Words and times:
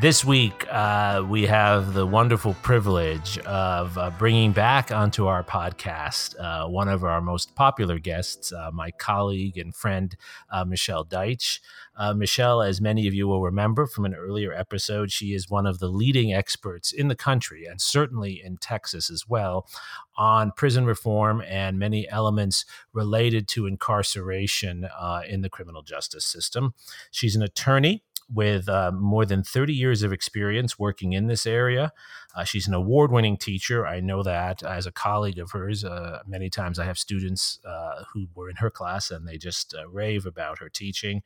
This 0.00 0.24
week, 0.24 0.66
uh, 0.68 1.24
we 1.28 1.46
have 1.46 1.92
the 1.92 2.06
wonderful 2.06 2.54
privilege 2.62 3.38
of 3.40 3.96
uh, 3.96 4.10
bringing 4.18 4.50
back 4.50 4.90
onto 4.90 5.26
our 5.26 5.44
podcast 5.44 6.34
uh, 6.40 6.66
one 6.66 6.88
of 6.88 7.04
our 7.04 7.20
most 7.20 7.54
popular 7.54 8.00
guests, 8.00 8.52
uh, 8.52 8.70
my 8.72 8.90
colleague 8.90 9.58
and 9.58 9.72
friend, 9.72 10.16
uh, 10.50 10.64
Michelle 10.64 11.04
Deitch. 11.04 11.60
Uh, 11.96 12.14
Michelle, 12.14 12.62
as 12.62 12.80
many 12.80 13.06
of 13.06 13.14
you 13.14 13.28
will 13.28 13.42
remember 13.42 13.86
from 13.86 14.04
an 14.04 14.14
earlier 14.14 14.52
episode, 14.52 15.12
she 15.12 15.34
is 15.34 15.50
one 15.50 15.66
of 15.66 15.78
the 15.78 15.88
leading 15.88 16.32
experts 16.32 16.90
in 16.90 17.06
the 17.06 17.14
country 17.14 17.66
and 17.66 17.80
certainly 17.80 18.42
in 18.42 18.56
Texas 18.56 19.08
as 19.08 19.28
well 19.28 19.68
on 20.16 20.52
prison 20.56 20.84
reform 20.84 21.42
and 21.46 21.78
many 21.78 22.08
elements 22.08 22.64
related 22.92 23.46
to 23.46 23.66
incarceration 23.66 24.88
in 25.28 25.42
the 25.42 25.50
criminal 25.50 25.82
justice 25.82 26.24
system. 26.24 26.74
She's 27.10 27.36
an 27.36 27.42
attorney 27.42 28.02
with 28.32 28.68
uh, 28.68 28.92
more 28.92 29.24
than 29.24 29.42
30 29.42 29.72
years 29.72 30.02
of 30.02 30.12
experience 30.12 30.78
working 30.78 31.12
in 31.12 31.26
this 31.26 31.46
area. 31.46 31.92
Uh, 32.34 32.44
she's 32.44 32.66
an 32.66 32.74
award 32.74 33.12
winning 33.12 33.36
teacher. 33.36 33.86
I 33.86 34.00
know 34.00 34.22
that 34.22 34.62
as 34.62 34.86
a 34.86 34.92
colleague 34.92 35.38
of 35.38 35.50
hers. 35.50 35.84
Uh, 35.84 36.20
many 36.26 36.48
times 36.48 36.78
I 36.78 36.84
have 36.84 36.98
students 36.98 37.58
uh, 37.64 38.04
who 38.12 38.26
were 38.34 38.48
in 38.48 38.56
her 38.56 38.70
class 38.70 39.10
and 39.10 39.26
they 39.28 39.36
just 39.36 39.74
uh, 39.74 39.88
rave 39.88 40.24
about 40.24 40.58
her 40.58 40.68
teaching. 40.68 41.22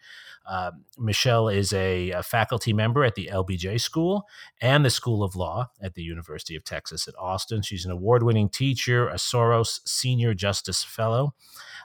Um, 0.48 0.84
Michelle 0.98 1.48
is 1.48 1.72
a, 1.72 2.11
a, 2.11 2.22
faculty 2.22 2.72
member 2.72 3.05
at 3.05 3.14
the 3.14 3.30
LBJ 3.33 3.80
School 3.80 4.27
and 4.61 4.84
the 4.84 4.91
School 4.91 5.22
of 5.22 5.36
Law 5.36 5.70
at 5.80 5.94
the 5.94 6.02
University 6.02 6.56
of 6.56 6.64
Texas 6.64 7.06
at 7.06 7.14
Austin. 7.19 7.62
She's 7.62 7.84
an 7.84 7.92
award 7.92 8.22
winning 8.22 8.48
teacher, 8.48 9.08
a 9.08 9.14
Soros 9.14 9.80
Senior 9.86 10.34
Justice 10.34 10.83
Fellow. 10.83 11.34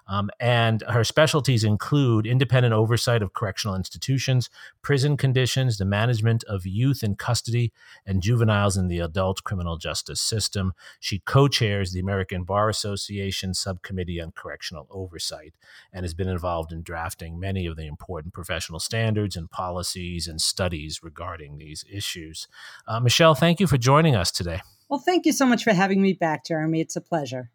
Um, 0.07 0.29
and 0.39 0.83
her 0.89 1.03
specialties 1.03 1.63
include 1.63 2.25
independent 2.27 2.73
oversight 2.73 3.21
of 3.21 3.33
correctional 3.33 3.75
institutions, 3.75 4.49
prison 4.81 5.17
conditions, 5.17 5.77
the 5.77 5.85
management 5.85 6.43
of 6.45 6.65
youth 6.65 7.03
in 7.03 7.15
custody, 7.15 7.71
and 8.05 8.21
juveniles 8.21 8.77
in 8.77 8.87
the 8.87 8.99
adult 8.99 9.43
criminal 9.43 9.77
justice 9.77 10.21
system. 10.21 10.73
She 10.99 11.19
co 11.19 11.47
chairs 11.47 11.91
the 11.91 11.99
American 11.99 12.43
Bar 12.43 12.69
Association 12.69 13.53
Subcommittee 13.53 14.21
on 14.21 14.31
Correctional 14.31 14.87
Oversight 14.89 15.53
and 15.93 16.03
has 16.03 16.13
been 16.13 16.27
involved 16.27 16.71
in 16.71 16.81
drafting 16.81 17.39
many 17.39 17.65
of 17.65 17.75
the 17.75 17.87
important 17.87 18.33
professional 18.33 18.79
standards 18.79 19.35
and 19.35 19.49
policies 19.49 20.27
and 20.27 20.41
studies 20.41 21.01
regarding 21.03 21.57
these 21.57 21.85
issues. 21.91 22.47
Uh, 22.87 22.99
Michelle, 22.99 23.35
thank 23.35 23.59
you 23.59 23.67
for 23.67 23.77
joining 23.77 24.15
us 24.15 24.31
today. 24.31 24.61
Well, 24.89 24.99
thank 24.99 25.25
you 25.25 25.31
so 25.31 25.45
much 25.45 25.63
for 25.63 25.71
having 25.71 26.01
me 26.01 26.13
back, 26.13 26.45
Jeremy. 26.45 26.81
It's 26.81 26.97
a 26.97 27.01
pleasure. 27.01 27.49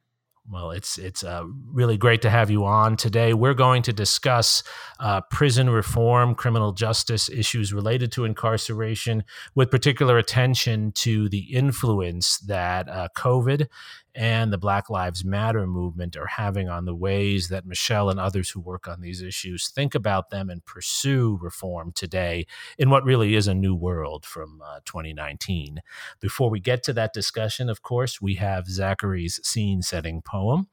Well, 0.48 0.70
it's 0.70 0.96
it's 0.96 1.24
uh, 1.24 1.44
really 1.72 1.96
great 1.96 2.22
to 2.22 2.30
have 2.30 2.50
you 2.50 2.64
on 2.64 2.96
today. 2.96 3.34
We're 3.34 3.54
going 3.54 3.82
to 3.82 3.92
discuss 3.92 4.62
uh, 5.00 5.22
prison 5.22 5.68
reform, 5.68 6.36
criminal 6.36 6.70
justice 6.72 7.28
issues 7.28 7.72
related 7.72 8.12
to 8.12 8.24
incarceration, 8.24 9.24
with 9.56 9.72
particular 9.72 10.18
attention 10.18 10.92
to 10.92 11.28
the 11.28 11.52
influence 11.52 12.38
that 12.38 12.88
uh, 12.88 13.08
COVID 13.16 13.66
and 14.16 14.50
the 14.50 14.58
Black 14.58 14.88
Lives 14.88 15.26
Matter 15.26 15.66
movement 15.66 16.16
are 16.16 16.26
having 16.26 16.70
on 16.70 16.86
the 16.86 16.94
ways 16.94 17.48
that 17.48 17.66
Michelle 17.66 18.08
and 18.08 18.18
others 18.18 18.48
who 18.48 18.60
work 18.60 18.88
on 18.88 19.02
these 19.02 19.20
issues 19.20 19.68
think 19.68 19.94
about 19.94 20.30
them 20.30 20.48
and 20.48 20.64
pursue 20.64 21.38
reform 21.42 21.92
today 21.92 22.46
in 22.78 22.88
what 22.88 23.04
really 23.04 23.34
is 23.34 23.46
a 23.46 23.54
new 23.54 23.74
world 23.74 24.24
from 24.24 24.62
uh, 24.64 24.80
2019. 24.86 25.82
Before 26.18 26.48
we 26.48 26.60
get 26.60 26.82
to 26.84 26.94
that 26.94 27.12
discussion, 27.12 27.68
of 27.68 27.82
course, 27.82 28.18
we 28.18 28.36
have 28.36 28.66
Zachary's 28.66 29.38
scene 29.46 29.82
setting 29.82 30.22
poem. 30.22 30.68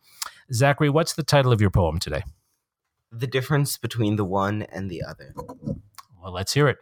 Zachary, 0.53 0.89
what's 0.89 1.13
the 1.13 1.23
title 1.23 1.51
of 1.51 1.59
your 1.59 1.69
poem 1.69 1.99
today? 1.99 2.23
The 3.11 3.27
difference 3.27 3.77
between 3.77 4.15
the 4.15 4.25
one 4.25 4.61
and 4.63 4.89
the 4.89 5.03
other. 5.03 5.33
Well, 5.35 6.31
let's 6.31 6.53
hear 6.53 6.69
it. 6.69 6.77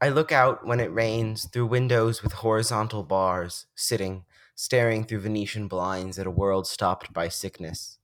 I 0.00 0.08
look 0.08 0.32
out 0.32 0.66
when 0.66 0.80
it 0.80 0.92
rains 0.92 1.46
through 1.46 1.66
windows 1.66 2.22
with 2.22 2.32
horizontal 2.32 3.02
bars, 3.02 3.66
sitting, 3.76 4.24
staring 4.56 5.04
through 5.04 5.20
Venetian 5.20 5.68
blinds 5.68 6.18
at 6.18 6.26
a 6.26 6.30
world 6.30 6.66
stopped 6.66 7.12
by 7.12 7.28
sickness. 7.28 7.98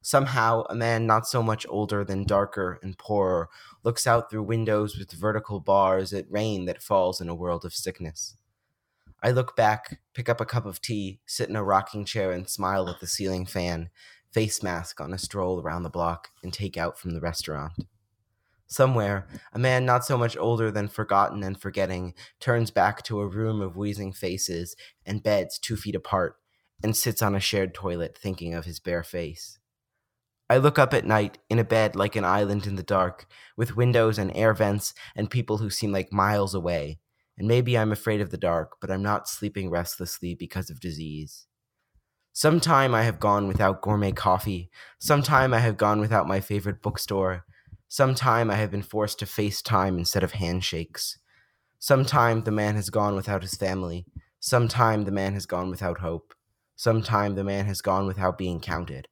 Somehow, 0.00 0.62
a 0.70 0.74
man 0.74 1.06
not 1.06 1.26
so 1.26 1.42
much 1.42 1.66
older 1.68 2.04
than 2.04 2.24
darker 2.24 2.78
and 2.82 2.96
poorer 2.96 3.48
looks 3.82 4.06
out 4.06 4.30
through 4.30 4.44
windows 4.44 4.96
with 4.96 5.10
vertical 5.10 5.58
bars 5.58 6.12
at 6.12 6.30
rain 6.30 6.66
that 6.66 6.82
falls 6.82 7.20
in 7.20 7.28
a 7.28 7.34
world 7.34 7.64
of 7.64 7.74
sickness. 7.74 8.36
I 9.22 9.32
look 9.32 9.56
back, 9.56 9.98
pick 10.14 10.28
up 10.28 10.40
a 10.40 10.46
cup 10.46 10.64
of 10.64 10.80
tea, 10.80 11.18
sit 11.26 11.48
in 11.48 11.56
a 11.56 11.64
rocking 11.64 12.04
chair, 12.04 12.30
and 12.30 12.48
smile 12.48 12.88
at 12.88 13.00
the 13.00 13.06
ceiling 13.06 13.46
fan, 13.46 13.90
face 14.30 14.62
mask 14.62 15.00
on 15.00 15.12
a 15.12 15.18
stroll 15.18 15.60
around 15.60 15.82
the 15.82 15.90
block, 15.90 16.28
and 16.42 16.52
take 16.52 16.76
out 16.76 16.98
from 16.98 17.12
the 17.12 17.20
restaurant. 17.20 17.72
Somewhere, 18.68 19.26
a 19.54 19.58
man 19.58 19.86
not 19.86 20.04
so 20.04 20.18
much 20.18 20.36
older 20.36 20.70
than 20.70 20.88
forgotten 20.88 21.42
and 21.42 21.58
forgetting 21.58 22.12
turns 22.38 22.70
back 22.70 23.02
to 23.04 23.20
a 23.20 23.26
room 23.26 23.62
of 23.62 23.76
wheezing 23.76 24.12
faces 24.12 24.76
and 25.06 25.22
beds 25.22 25.58
two 25.58 25.74
feet 25.74 25.94
apart 25.94 26.36
and 26.82 26.94
sits 26.94 27.22
on 27.22 27.34
a 27.34 27.40
shared 27.40 27.72
toilet 27.74 28.16
thinking 28.16 28.54
of 28.54 28.66
his 28.66 28.78
bare 28.78 29.02
face. 29.02 29.58
I 30.50 30.58
look 30.58 30.78
up 30.78 30.92
at 30.92 31.06
night 31.06 31.38
in 31.48 31.58
a 31.58 31.64
bed 31.64 31.96
like 31.96 32.14
an 32.14 32.24
island 32.24 32.66
in 32.66 32.76
the 32.76 32.82
dark, 32.82 33.26
with 33.56 33.76
windows 33.76 34.18
and 34.18 34.34
air 34.34 34.54
vents 34.54 34.94
and 35.16 35.30
people 35.30 35.58
who 35.58 35.70
seem 35.70 35.92
like 35.92 36.12
miles 36.12 36.54
away. 36.54 37.00
And 37.38 37.48
maybe 37.48 37.76
I'm 37.76 37.92
afraid 37.92 38.20
of 38.20 38.30
the 38.30 38.38
dark, 38.38 38.76
but 38.80 38.90
I'm 38.90 39.02
not 39.02 39.28
sleeping 39.28 39.70
restlessly 39.70 40.34
because 40.34 40.70
of 40.70 40.80
disease. 40.80 41.46
Sometime 42.32 42.94
I 42.94 43.02
have 43.02 43.20
gone 43.20 43.48
without 43.48 43.82
gourmet 43.82 44.12
coffee. 44.12 44.70
Sometime 44.98 45.52
I 45.52 45.58
have 45.58 45.76
gone 45.76 46.00
without 46.00 46.28
my 46.28 46.40
favorite 46.40 46.82
bookstore. 46.82 47.44
Some 47.90 48.14
time 48.14 48.50
I 48.50 48.56
have 48.56 48.70
been 48.70 48.82
forced 48.82 49.18
to 49.20 49.26
face 49.26 49.62
time 49.62 49.96
instead 49.96 50.22
of 50.22 50.32
handshakes. 50.32 51.18
Some 51.78 52.04
time 52.04 52.42
the 52.42 52.50
man 52.50 52.74
has 52.74 52.90
gone 52.90 53.16
without 53.16 53.40
his 53.40 53.54
family. 53.54 54.04
Some 54.40 54.68
time 54.68 55.04
the 55.04 55.10
man 55.10 55.32
has 55.32 55.46
gone 55.46 55.70
without 55.70 56.00
hope. 56.00 56.34
Some 56.76 57.02
time 57.02 57.34
the 57.34 57.44
man 57.44 57.64
has 57.64 57.80
gone 57.80 58.06
without 58.06 58.36
being 58.36 58.60
counted. 58.60 59.08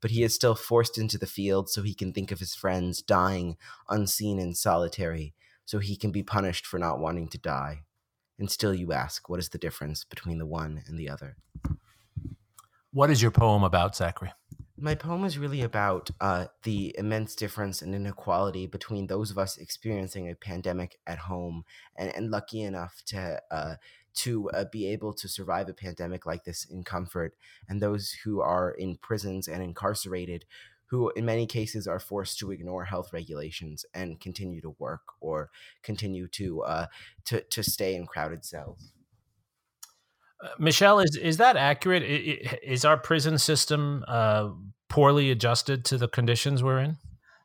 But 0.00 0.12
he 0.12 0.22
is 0.22 0.32
still 0.32 0.54
forced 0.54 0.96
into 0.96 1.18
the 1.18 1.26
field 1.26 1.68
so 1.68 1.82
he 1.82 1.92
can 1.92 2.12
think 2.12 2.30
of 2.30 2.38
his 2.38 2.54
friends 2.54 3.02
dying 3.02 3.56
unseen 3.88 4.38
and 4.38 4.56
solitary, 4.56 5.34
so 5.64 5.80
he 5.80 5.96
can 5.96 6.12
be 6.12 6.22
punished 6.22 6.66
for 6.66 6.78
not 6.78 7.00
wanting 7.00 7.28
to 7.30 7.38
die. 7.38 7.82
And 8.38 8.48
still 8.48 8.72
you 8.72 8.92
ask, 8.92 9.28
what 9.28 9.40
is 9.40 9.48
the 9.48 9.58
difference 9.58 10.04
between 10.04 10.38
the 10.38 10.46
one 10.46 10.82
and 10.86 10.98
the 10.98 11.10
other? 11.10 11.36
What 12.92 13.10
is 13.10 13.20
your 13.20 13.32
poem 13.32 13.64
about, 13.64 13.96
Zachary? 13.96 14.32
My 14.80 14.94
poem 14.94 15.24
is 15.24 15.38
really 15.38 15.62
about 15.62 16.10
uh, 16.20 16.46
the 16.62 16.94
immense 16.98 17.34
difference 17.34 17.82
and 17.82 17.94
inequality 17.94 18.66
between 18.66 19.06
those 19.06 19.30
of 19.30 19.38
us 19.38 19.58
experiencing 19.58 20.28
a 20.28 20.34
pandemic 20.34 20.98
at 21.06 21.18
home 21.18 21.64
and, 21.96 22.14
and 22.14 22.30
lucky 22.30 22.62
enough 22.62 23.02
to 23.06 23.40
uh, 23.50 23.74
to 24.12 24.50
uh, 24.50 24.64
be 24.72 24.88
able 24.88 25.12
to 25.12 25.28
survive 25.28 25.68
a 25.68 25.74
pandemic 25.74 26.26
like 26.26 26.44
this 26.44 26.64
in 26.64 26.82
comfort, 26.82 27.34
and 27.68 27.80
those 27.80 28.16
who 28.24 28.40
are 28.40 28.72
in 28.72 28.96
prisons 28.96 29.46
and 29.46 29.62
incarcerated, 29.62 30.44
who 30.86 31.10
in 31.10 31.24
many 31.24 31.46
cases 31.46 31.86
are 31.86 32.00
forced 32.00 32.38
to 32.38 32.50
ignore 32.50 32.84
health 32.86 33.12
regulations 33.12 33.84
and 33.94 34.20
continue 34.20 34.60
to 34.60 34.74
work 34.78 35.02
or 35.20 35.50
continue 35.82 36.26
to 36.26 36.62
uh, 36.62 36.86
to 37.24 37.42
to 37.42 37.62
stay 37.62 37.94
in 37.94 38.06
crowded 38.06 38.44
cells. 38.44 38.92
Michelle, 40.58 41.00
is 41.00 41.16
is 41.16 41.36
that 41.36 41.56
accurate? 41.56 42.02
Is 42.62 42.84
our 42.84 42.96
prison 42.96 43.38
system 43.38 44.04
uh, 44.08 44.50
poorly 44.88 45.30
adjusted 45.30 45.84
to 45.86 45.98
the 45.98 46.08
conditions 46.08 46.62
we're 46.62 46.78
in? 46.78 46.96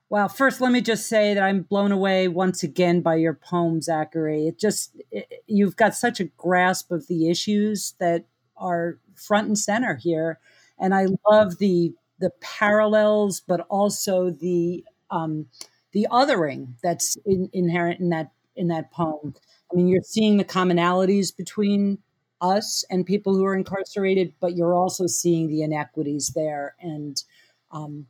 Well, 0.10 0.30
first, 0.30 0.62
let 0.62 0.72
me 0.72 0.82
just 0.82 1.08
say 1.08 1.34
that 1.34 1.44
I'm 1.44 1.64
blown 1.64 1.92
away 1.92 2.28
once 2.28 2.64
again 2.64 3.02
by 3.02 3.16
your 3.16 3.34
poem, 3.34 3.82
Zachary. 3.82 4.48
It 4.48 4.60
just 4.60 4.96
it, 5.12 5.44
you've 5.48 5.76
got 5.76 5.96
such 5.96 6.20
a 6.20 6.26
grasp 6.26 6.92
of 6.92 7.08
the 7.08 7.30
issues 7.30 7.96
that 8.00 8.26
are 8.56 9.00
front 9.16 9.48
and 9.48 9.58
center 9.58 9.96
here, 9.96 10.40
and 10.80 10.94
I 10.94 11.08
love 11.30 11.58
the 11.58 11.94
the 12.20 12.32
parallels, 12.40 13.42
but 13.42 13.62
also 13.70 14.30
the 14.30 14.86
um, 15.12 15.48
the 15.92 16.08
othering 16.12 16.76
that's 16.84 17.18
in, 17.26 17.50
inherent 17.52 18.00
in 18.00 18.10
that 18.10 18.32
in 18.56 18.68
that 18.68 18.92
poem. 18.92 19.34
I 19.72 19.76
mean, 19.76 19.88
you're 19.88 20.04
seeing 20.04 20.38
the 20.38 20.46
commonalities 20.46 21.36
between 21.36 21.98
us 22.42 22.84
and 22.90 23.06
people 23.06 23.36
who 23.36 23.46
are 23.46 23.56
incarcerated, 23.56 24.34
but 24.40 24.56
you're 24.56 24.76
also 24.76 25.08
seeing 25.08 25.48
the 25.48 25.62
inequities 25.62 26.30
there 26.36 26.76
and 26.80 27.24
um, 27.72 28.08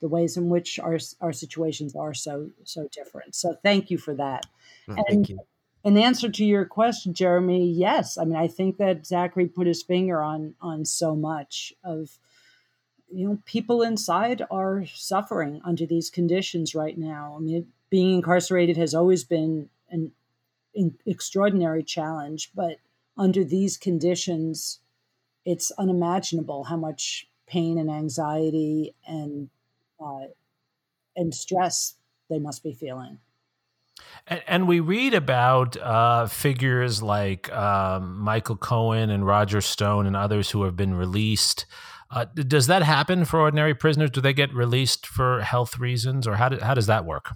the 0.00 0.08
ways 0.08 0.36
in 0.36 0.48
which 0.48 0.78
our 0.78 0.98
our 1.20 1.32
situations 1.32 1.96
are 1.96 2.14
so 2.14 2.50
so 2.64 2.88
different. 2.92 3.34
So 3.34 3.56
thank 3.62 3.90
you 3.90 3.98
for 3.98 4.14
that. 4.14 4.46
Oh, 4.88 4.94
and 4.94 5.04
thank 5.08 5.28
you. 5.30 5.38
In 5.84 5.98
answer 5.98 6.30
to 6.30 6.44
your 6.44 6.64
question, 6.64 7.12
Jeremy, 7.12 7.66
yes, 7.66 8.18
I 8.18 8.24
mean 8.24 8.36
I 8.36 8.48
think 8.48 8.76
that 8.78 9.06
Zachary 9.06 9.46
put 9.46 9.66
his 9.66 9.82
finger 9.82 10.22
on 10.22 10.54
on 10.60 10.84
so 10.84 11.16
much 11.16 11.72
of 11.82 12.18
you 13.10 13.26
know 13.26 13.38
people 13.44 13.82
inside 13.82 14.42
are 14.50 14.84
suffering 14.94 15.60
under 15.64 15.86
these 15.86 16.10
conditions 16.10 16.74
right 16.74 16.98
now. 16.98 17.34
I 17.36 17.40
mean, 17.40 17.66
being 17.90 18.16
incarcerated 18.16 18.76
has 18.76 18.94
always 18.94 19.24
been 19.24 19.68
an, 19.90 20.12
an 20.74 20.98
extraordinary 21.06 21.82
challenge, 21.82 22.50
but 22.54 22.78
under 23.16 23.44
these 23.44 23.76
conditions, 23.76 24.80
it's 25.44 25.70
unimaginable 25.78 26.64
how 26.64 26.76
much 26.76 27.28
pain 27.46 27.78
and 27.78 27.90
anxiety 27.90 28.94
and 29.06 29.50
uh, 30.00 30.26
and 31.16 31.34
stress 31.34 31.94
they 32.28 32.38
must 32.38 32.62
be 32.62 32.72
feeling. 32.72 33.18
And, 34.26 34.42
and 34.46 34.68
we 34.68 34.80
read 34.80 35.14
about 35.14 35.76
uh, 35.76 36.26
figures 36.26 37.02
like 37.02 37.52
um, 37.52 38.18
Michael 38.18 38.56
Cohen 38.56 39.10
and 39.10 39.26
Roger 39.26 39.60
Stone 39.60 40.06
and 40.06 40.16
others 40.16 40.50
who 40.50 40.64
have 40.64 40.76
been 40.76 40.94
released. 40.94 41.66
Uh, 42.10 42.24
does 42.34 42.66
that 42.66 42.82
happen 42.82 43.24
for 43.24 43.40
ordinary 43.40 43.74
prisoners? 43.74 44.10
Do 44.10 44.20
they 44.20 44.32
get 44.32 44.52
released 44.52 45.06
for 45.06 45.40
health 45.40 45.78
reasons, 45.78 46.26
or 46.26 46.36
how, 46.36 46.48
do, 46.48 46.58
how 46.58 46.74
does 46.74 46.86
that 46.86 47.04
work? 47.04 47.34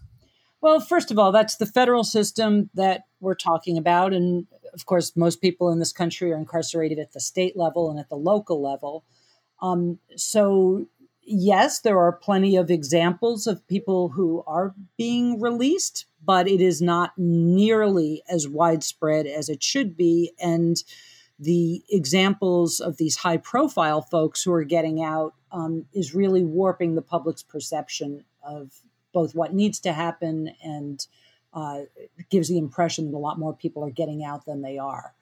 Well, 0.60 0.80
first 0.80 1.10
of 1.10 1.18
all, 1.18 1.30
that's 1.30 1.56
the 1.56 1.66
federal 1.66 2.04
system 2.04 2.70
that 2.74 3.02
we're 3.20 3.34
talking 3.34 3.78
about. 3.78 4.12
And 4.12 4.46
of 4.78 4.86
course, 4.86 5.16
most 5.16 5.40
people 5.40 5.70
in 5.72 5.80
this 5.80 5.92
country 5.92 6.30
are 6.32 6.36
incarcerated 6.36 7.00
at 7.00 7.12
the 7.12 7.20
state 7.20 7.56
level 7.56 7.90
and 7.90 7.98
at 7.98 8.08
the 8.08 8.16
local 8.16 8.62
level. 8.62 9.04
Um, 9.60 9.98
so 10.14 10.86
yes, 11.22 11.80
there 11.80 11.98
are 11.98 12.12
plenty 12.12 12.56
of 12.56 12.70
examples 12.70 13.48
of 13.48 13.66
people 13.66 14.10
who 14.10 14.44
are 14.46 14.74
being 14.96 15.40
released, 15.40 16.06
but 16.24 16.46
it 16.46 16.60
is 16.60 16.80
not 16.80 17.12
nearly 17.16 18.22
as 18.28 18.48
widespread 18.48 19.26
as 19.26 19.48
it 19.48 19.62
should 19.62 19.96
be. 19.96 20.32
And 20.40 20.76
the 21.40 21.82
examples 21.90 22.78
of 22.78 22.98
these 22.98 23.16
high 23.16 23.36
profile 23.36 24.00
folks 24.00 24.44
who 24.44 24.52
are 24.52 24.64
getting 24.64 25.02
out 25.02 25.34
um, 25.50 25.86
is 25.92 26.14
really 26.14 26.44
warping 26.44 26.94
the 26.94 27.02
public's 27.02 27.42
perception 27.42 28.24
of 28.42 28.70
both 29.12 29.34
what 29.34 29.54
needs 29.54 29.80
to 29.80 29.92
happen 29.92 30.52
and 30.62 31.06
uh, 31.52 31.80
gives 32.30 32.48
the 32.48 32.58
impression 32.58 33.10
that 33.10 33.16
a 33.16 33.18
lot 33.18 33.38
more 33.38 33.54
people 33.54 33.84
are 33.84 33.90
getting 33.90 34.24
out 34.24 34.44
than 34.46 34.62
they 34.62 34.78
are. 34.78 35.14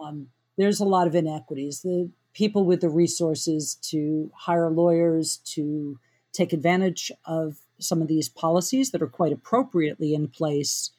Um, 0.00 0.28
there's 0.56 0.80
a 0.80 0.84
lot 0.84 1.06
of 1.06 1.14
inequities. 1.14 1.82
The 1.82 2.10
people 2.34 2.64
with 2.64 2.80
the 2.80 2.88
resources 2.88 3.74
to 3.90 4.30
hire 4.34 4.70
lawyers 4.70 5.38
to 5.44 5.98
take 6.32 6.52
advantage 6.52 7.12
of 7.24 7.58
some 7.78 8.00
of 8.00 8.08
these 8.08 8.28
policies 8.28 8.90
that 8.90 9.02
are 9.02 9.08
quite 9.08 9.32
appropriately 9.32 10.14
in 10.14 10.28
place, 10.28 10.90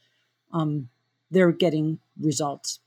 um, 0.51 0.89
they're 1.31 1.51
getting 1.51 1.99
results. 2.19 2.79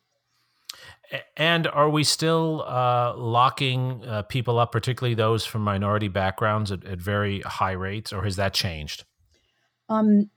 And 1.37 1.67
are 1.69 1.89
we 1.89 2.05
still 2.05 2.63
uh, 2.67 3.17
locking 3.17 4.05
uh, 4.05 4.23
people 4.23 4.59
up, 4.59 4.73
particularly 4.73 5.15
those 5.15 5.45
from 5.45 5.63
minority 5.63 6.09
backgrounds, 6.09 6.73
at, 6.73 6.85
at 6.85 6.99
very 6.99 7.41
high 7.41 7.73
rates, 7.73 8.13
or 8.13 8.25
has 8.25 8.37
that 8.37 8.55
changed? 8.55 9.05
Um, 9.89 10.31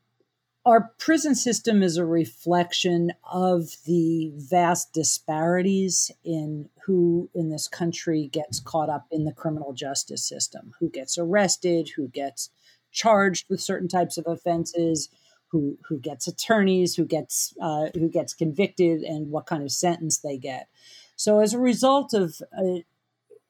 our 0.69 0.91
prison 0.99 1.33
system 1.33 1.81
is 1.81 1.97
a 1.97 2.05
reflection 2.05 3.11
of 3.23 3.75
the 3.87 4.31
vast 4.35 4.93
disparities 4.93 6.11
in 6.23 6.69
who 6.85 7.27
in 7.33 7.49
this 7.49 7.67
country 7.67 8.29
gets 8.31 8.59
caught 8.59 8.87
up 8.87 9.07
in 9.09 9.25
the 9.25 9.31
criminal 9.31 9.73
justice 9.73 10.23
system, 10.23 10.71
who 10.79 10.87
gets 10.87 11.17
arrested, 11.17 11.89
who 11.95 12.07
gets 12.07 12.51
charged 12.91 13.45
with 13.49 13.59
certain 13.59 13.87
types 13.87 14.15
of 14.15 14.27
offenses, 14.27 15.09
who 15.47 15.79
who 15.87 15.97
gets 15.97 16.27
attorneys, 16.27 16.95
who 16.95 17.05
gets 17.05 17.51
uh, 17.59 17.87
who 17.95 18.07
gets 18.07 18.35
convicted, 18.35 19.01
and 19.01 19.31
what 19.31 19.47
kind 19.47 19.63
of 19.63 19.71
sentence 19.71 20.19
they 20.19 20.37
get. 20.37 20.67
So, 21.15 21.39
as 21.39 21.55
a 21.55 21.59
result 21.59 22.13
of 22.13 22.35
a, 22.55 22.85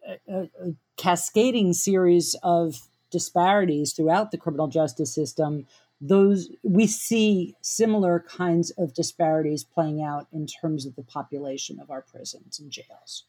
a, 0.07 0.41
a 0.41 0.73
cascading 0.95 1.73
series 1.73 2.33
of 2.43 2.87
disparities 3.11 3.91
throughout 3.91 4.31
the 4.31 4.37
criminal 4.37 4.67
justice 4.67 5.13
system, 5.13 5.67
those 6.01 6.49
we 6.63 6.87
see 6.87 7.55
similar 7.61 8.23
kinds 8.27 8.71
of 8.71 8.93
disparities 8.93 9.63
playing 9.63 10.01
out 10.01 10.27
in 10.31 10.47
terms 10.47 10.85
of 10.85 10.95
the 10.95 11.03
population 11.03 11.79
of 11.79 11.89
our 11.89 12.01
prisons 12.01 12.59
and 12.59 12.71
jails. 12.71 13.25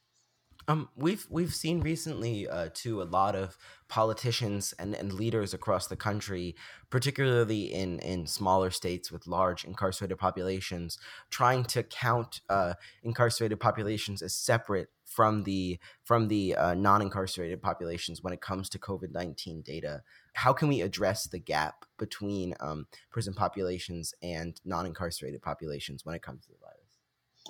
Um, 0.69 0.89
we've 0.95 1.27
we've 1.31 1.55
seen 1.55 1.81
recently 1.81 2.47
uh, 2.47 2.69
too 2.73 3.03
a 3.03 3.05
lot 3.05 3.35
of 3.35 3.57
politicians 3.89 4.73
and, 4.79 4.95
and 4.95 5.13
leaders 5.13 5.53
across 5.53 5.89
the 5.89 5.97
country, 5.97 6.55
particularly 6.91 7.73
in, 7.73 7.99
in 8.01 8.27
smaller 8.27 8.71
states 8.71 9.11
with 9.11 9.27
large 9.27 9.65
incarcerated 9.65 10.19
populations, 10.19 10.99
trying 11.31 11.65
to 11.65 11.83
count 11.83 12.43
uh, 12.49 12.75
incarcerated 13.03 13.59
populations 13.59 14.23
as 14.23 14.35
separate 14.35 14.89
from 15.05 15.43
the 15.43 15.81
from 16.05 16.29
the 16.29 16.55
uh, 16.55 16.75
non-incarcerated 16.75 17.61
populations 17.61 18.23
when 18.23 18.33
it 18.33 18.41
comes 18.41 18.69
to 18.69 18.79
COVID 18.79 19.13
nineteen 19.13 19.63
data. 19.63 20.03
How 20.35 20.53
can 20.53 20.69
we 20.69 20.81
address 20.81 21.25
the 21.27 21.39
gap 21.39 21.85
between 21.99 22.55
um, 22.61 22.87
prison 23.11 23.35
populations 23.35 24.15
and 24.23 24.61
non-incarcerated 24.65 25.43
populations 25.43 26.05
when 26.05 26.15
it 26.15 26.23
comes 26.23 26.45
to 26.47 26.53
the 26.53 26.59
virus? 26.61 26.81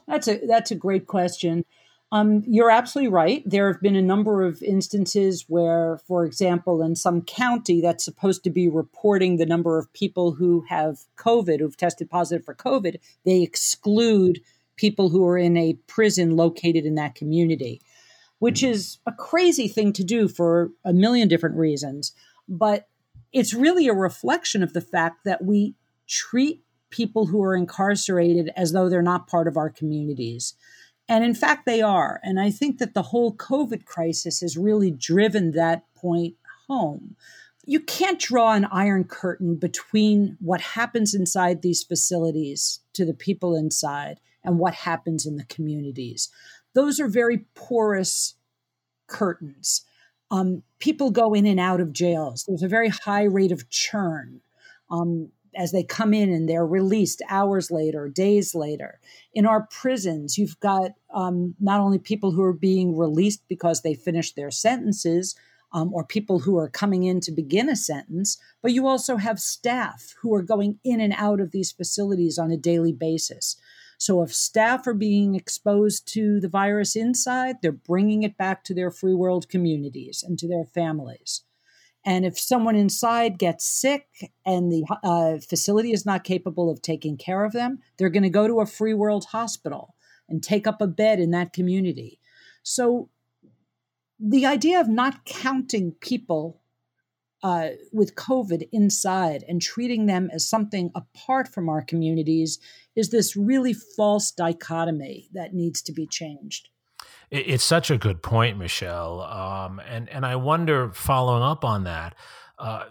That's 0.06 0.28
a 0.28 0.46
that's 0.46 0.70
a 0.70 0.76
great 0.76 1.06
question. 1.06 1.64
Um, 2.12 2.42
you're 2.46 2.70
absolutely 2.70 3.12
right. 3.12 3.42
There 3.46 3.72
have 3.72 3.80
been 3.80 3.94
a 3.94 4.02
number 4.02 4.42
of 4.42 4.62
instances 4.64 5.44
where, 5.46 5.98
for 6.08 6.24
example, 6.24 6.82
in 6.82 6.96
some 6.96 7.22
county 7.22 7.80
that's 7.80 8.04
supposed 8.04 8.42
to 8.44 8.50
be 8.50 8.68
reporting 8.68 9.36
the 9.36 9.46
number 9.46 9.78
of 9.78 9.92
people 9.92 10.32
who 10.32 10.64
have 10.68 10.98
COVID, 11.16 11.60
who've 11.60 11.76
tested 11.76 12.10
positive 12.10 12.44
for 12.44 12.54
COVID, 12.54 12.96
they 13.24 13.42
exclude 13.42 14.40
people 14.74 15.10
who 15.10 15.24
are 15.24 15.38
in 15.38 15.56
a 15.56 15.74
prison 15.86 16.36
located 16.36 16.84
in 16.84 16.96
that 16.96 17.14
community, 17.14 17.80
which 18.40 18.64
is 18.64 18.98
a 19.06 19.12
crazy 19.12 19.68
thing 19.68 19.92
to 19.92 20.02
do 20.02 20.26
for 20.26 20.70
a 20.84 20.92
million 20.92 21.28
different 21.28 21.56
reasons. 21.56 22.12
But 22.50 22.88
it's 23.32 23.54
really 23.54 23.88
a 23.88 23.94
reflection 23.94 24.62
of 24.62 24.72
the 24.72 24.80
fact 24.80 25.24
that 25.24 25.42
we 25.42 25.76
treat 26.08 26.64
people 26.90 27.26
who 27.26 27.42
are 27.42 27.54
incarcerated 27.54 28.50
as 28.56 28.72
though 28.72 28.88
they're 28.88 29.00
not 29.00 29.28
part 29.28 29.46
of 29.46 29.56
our 29.56 29.70
communities. 29.70 30.54
And 31.08 31.24
in 31.24 31.34
fact, 31.34 31.64
they 31.64 31.80
are. 31.80 32.20
And 32.22 32.40
I 32.40 32.50
think 32.50 32.78
that 32.78 32.94
the 32.94 33.02
whole 33.02 33.34
COVID 33.34 33.84
crisis 33.84 34.40
has 34.40 34.56
really 34.56 34.90
driven 34.90 35.52
that 35.52 35.84
point 35.94 36.34
home. 36.66 37.16
You 37.64 37.80
can't 37.80 38.18
draw 38.18 38.52
an 38.52 38.64
iron 38.66 39.04
curtain 39.04 39.56
between 39.56 40.36
what 40.40 40.60
happens 40.60 41.14
inside 41.14 41.62
these 41.62 41.84
facilities 41.84 42.80
to 42.94 43.04
the 43.04 43.14
people 43.14 43.54
inside 43.54 44.20
and 44.42 44.58
what 44.58 44.74
happens 44.74 45.26
in 45.26 45.36
the 45.36 45.44
communities. 45.44 46.28
Those 46.74 46.98
are 46.98 47.08
very 47.08 47.46
porous 47.54 48.34
curtains. 49.06 49.84
Um, 50.30 50.62
people 50.78 51.10
go 51.10 51.34
in 51.34 51.46
and 51.46 51.60
out 51.60 51.80
of 51.80 51.92
jails. 51.92 52.44
There's 52.46 52.62
a 52.62 52.68
very 52.68 52.88
high 52.88 53.24
rate 53.24 53.52
of 53.52 53.68
churn. 53.70 54.40
Um, 54.90 55.30
as 55.56 55.72
they 55.72 55.82
come 55.82 56.14
in 56.14 56.30
and 56.30 56.48
they're 56.48 56.66
released 56.66 57.22
hours 57.28 57.70
later, 57.72 58.08
days 58.08 58.54
later. 58.54 59.00
In 59.34 59.46
our 59.46 59.66
prisons, 59.70 60.38
you've 60.38 60.58
got 60.60 60.92
um, 61.12 61.56
not 61.58 61.80
only 61.80 61.98
people 61.98 62.30
who 62.30 62.42
are 62.42 62.52
being 62.52 62.96
released 62.96 63.42
because 63.48 63.82
they 63.82 63.94
finished 63.94 64.36
their 64.36 64.52
sentences, 64.52 65.34
um, 65.72 65.92
or 65.94 66.04
people 66.04 66.40
who 66.40 66.58
are 66.58 66.68
coming 66.68 67.04
in 67.04 67.20
to 67.20 67.32
begin 67.32 67.68
a 67.68 67.76
sentence, 67.76 68.38
but 68.62 68.72
you 68.72 68.86
also 68.86 69.16
have 69.16 69.38
staff 69.38 70.14
who 70.20 70.34
are 70.34 70.42
going 70.42 70.78
in 70.84 71.00
and 71.00 71.14
out 71.16 71.40
of 71.40 71.52
these 71.52 71.70
facilities 71.70 72.38
on 72.38 72.50
a 72.50 72.56
daily 72.56 72.92
basis. 72.92 73.56
So 74.00 74.22
if 74.22 74.34
staff 74.34 74.86
are 74.86 74.94
being 74.94 75.34
exposed 75.34 76.08
to 76.14 76.40
the 76.40 76.48
virus 76.48 76.96
inside, 76.96 77.56
they're 77.60 77.70
bringing 77.70 78.22
it 78.22 78.38
back 78.38 78.64
to 78.64 78.74
their 78.74 78.90
free 78.90 79.12
world 79.12 79.50
communities 79.50 80.24
and 80.26 80.38
to 80.38 80.48
their 80.48 80.64
families. 80.64 81.42
And 82.02 82.24
if 82.24 82.40
someone 82.40 82.76
inside 82.76 83.38
gets 83.38 83.66
sick 83.66 84.06
and 84.46 84.72
the 84.72 84.86
uh, 85.04 85.36
facility 85.46 85.92
is 85.92 86.06
not 86.06 86.24
capable 86.24 86.70
of 86.70 86.80
taking 86.80 87.18
care 87.18 87.44
of 87.44 87.52
them, 87.52 87.80
they're 87.98 88.08
going 88.08 88.22
to 88.22 88.30
go 88.30 88.48
to 88.48 88.60
a 88.60 88.66
free 88.66 88.94
world 88.94 89.26
hospital 89.32 89.94
and 90.30 90.42
take 90.42 90.66
up 90.66 90.80
a 90.80 90.86
bed 90.86 91.20
in 91.20 91.30
that 91.32 91.52
community. 91.52 92.18
So 92.62 93.10
the 94.18 94.46
idea 94.46 94.80
of 94.80 94.88
not 94.88 95.26
counting 95.26 95.92
people 95.92 96.59
uh, 97.42 97.70
with 97.92 98.14
COVID 98.14 98.68
inside 98.72 99.44
and 99.48 99.62
treating 99.62 100.06
them 100.06 100.30
as 100.32 100.48
something 100.48 100.90
apart 100.94 101.48
from 101.48 101.68
our 101.68 101.82
communities 101.82 102.58
is 102.96 103.10
this 103.10 103.36
really 103.36 103.72
false 103.72 104.30
dichotomy 104.30 105.28
that 105.32 105.54
needs 105.54 105.80
to 105.82 105.92
be 105.92 106.06
changed. 106.06 106.68
It's 107.30 107.64
such 107.64 107.90
a 107.90 107.96
good 107.96 108.22
point, 108.22 108.58
Michelle. 108.58 109.20
Um, 109.22 109.80
and 109.88 110.08
and 110.08 110.26
I 110.26 110.36
wonder, 110.36 110.90
following 110.90 111.44
up 111.44 111.64
on 111.64 111.84
that, 111.84 112.16
uh, 112.58 112.86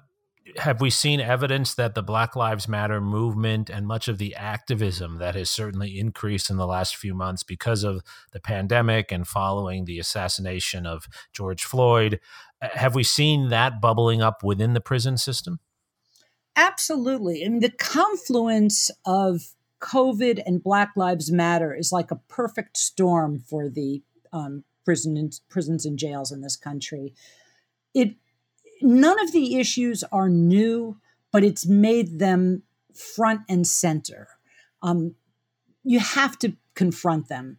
have 0.57 0.81
we 0.81 0.89
seen 0.89 1.19
evidence 1.19 1.75
that 1.75 1.93
the 1.93 2.01
Black 2.01 2.35
Lives 2.35 2.67
Matter 2.67 3.01
movement 3.01 3.69
and 3.69 3.85
much 3.85 4.07
of 4.07 4.17
the 4.17 4.35
activism 4.35 5.17
that 5.17 5.35
has 5.35 5.49
certainly 5.49 5.99
increased 5.99 6.49
in 6.49 6.57
the 6.57 6.65
last 6.65 6.95
few 6.95 7.13
months 7.13 7.43
because 7.43 7.83
of 7.83 8.01
the 8.31 8.39
pandemic 8.39 9.11
and 9.11 9.27
following 9.27 9.85
the 9.85 9.99
assassination 9.99 10.85
of 10.85 11.07
George 11.33 11.63
Floyd, 11.63 12.19
have 12.61 12.95
we 12.95 13.03
seen 13.03 13.49
that 13.49 13.81
bubbling 13.81 14.21
up 14.21 14.43
within 14.43 14.73
the 14.73 14.81
prison 14.81 15.17
system? 15.17 15.59
Absolutely. 16.55 17.45
I 17.45 17.49
mean, 17.49 17.61
the 17.61 17.71
confluence 17.71 18.91
of 19.05 19.53
COVID 19.81 20.41
and 20.45 20.61
Black 20.61 20.91
Lives 20.95 21.31
Matter 21.31 21.73
is 21.73 21.91
like 21.91 22.11
a 22.11 22.19
perfect 22.27 22.77
storm 22.77 23.39
for 23.39 23.69
the 23.69 24.01
um, 24.33 24.63
prison 24.83 25.29
prisons 25.49 25.85
and 25.85 25.97
jails 25.97 26.31
in 26.31 26.41
this 26.41 26.57
country. 26.57 27.13
It 27.93 28.15
none 28.81 29.19
of 29.19 29.31
the 29.31 29.55
issues 29.55 30.03
are 30.11 30.29
new, 30.29 30.97
but 31.31 31.43
it's 31.43 31.65
made 31.65 32.19
them 32.19 32.63
front 32.93 33.41
and 33.47 33.65
center. 33.65 34.27
Um, 34.81 35.15
you 35.83 35.99
have 35.99 36.37
to 36.39 36.53
confront 36.75 37.29
them. 37.29 37.57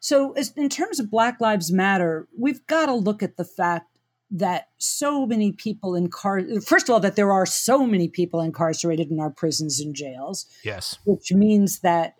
So, 0.00 0.32
as, 0.32 0.52
in 0.56 0.68
terms 0.68 0.98
of 0.98 1.10
Black 1.10 1.40
Lives 1.40 1.72
Matter, 1.72 2.28
we've 2.36 2.66
got 2.66 2.86
to 2.86 2.94
look 2.94 3.22
at 3.22 3.36
the 3.36 3.44
fact 3.44 3.91
that 4.32 4.68
so 4.78 5.26
many 5.26 5.52
people 5.52 5.94
incarcerated, 5.94 6.64
first 6.64 6.88
of 6.88 6.92
all, 6.92 7.00
that 7.00 7.16
there 7.16 7.30
are 7.30 7.44
so 7.44 7.86
many 7.86 8.08
people 8.08 8.40
incarcerated 8.40 9.10
in 9.10 9.20
our 9.20 9.30
prisons 9.30 9.78
and 9.78 9.94
jails. 9.94 10.46
Yes. 10.64 10.98
Which 11.04 11.32
means 11.32 11.80
that 11.80 12.14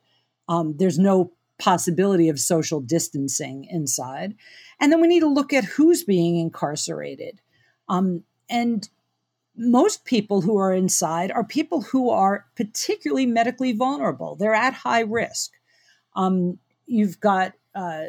um, 0.49 0.77
there's 0.77 0.99
no 0.99 1.33
possibility 1.59 2.29
of 2.29 2.39
social 2.39 2.81
distancing 2.81 3.67
inside. 3.71 4.35
And 4.79 4.93
then 4.93 5.01
we 5.01 5.09
need 5.09 5.21
to 5.21 5.29
look 5.29 5.53
at 5.53 5.65
who's 5.65 6.05
being 6.05 6.37
incarcerated. 6.37 7.41
Um, 7.89 8.25
and 8.51 8.89
most 9.57 10.05
people 10.05 10.43
who 10.43 10.59
are 10.59 10.75
inside 10.75 11.31
are 11.31 11.45
people 11.45 11.83
who 11.83 12.11
are 12.11 12.47
particularly 12.57 13.27
medically 13.27 13.73
vulnerable. 13.73 14.37
They're 14.37 14.55
at 14.55 14.75
high 14.75 15.01
risk. 15.01 15.53
Um, 16.15 16.59
you've 16.87 17.21
got 17.21 17.55
uh, 17.75 18.05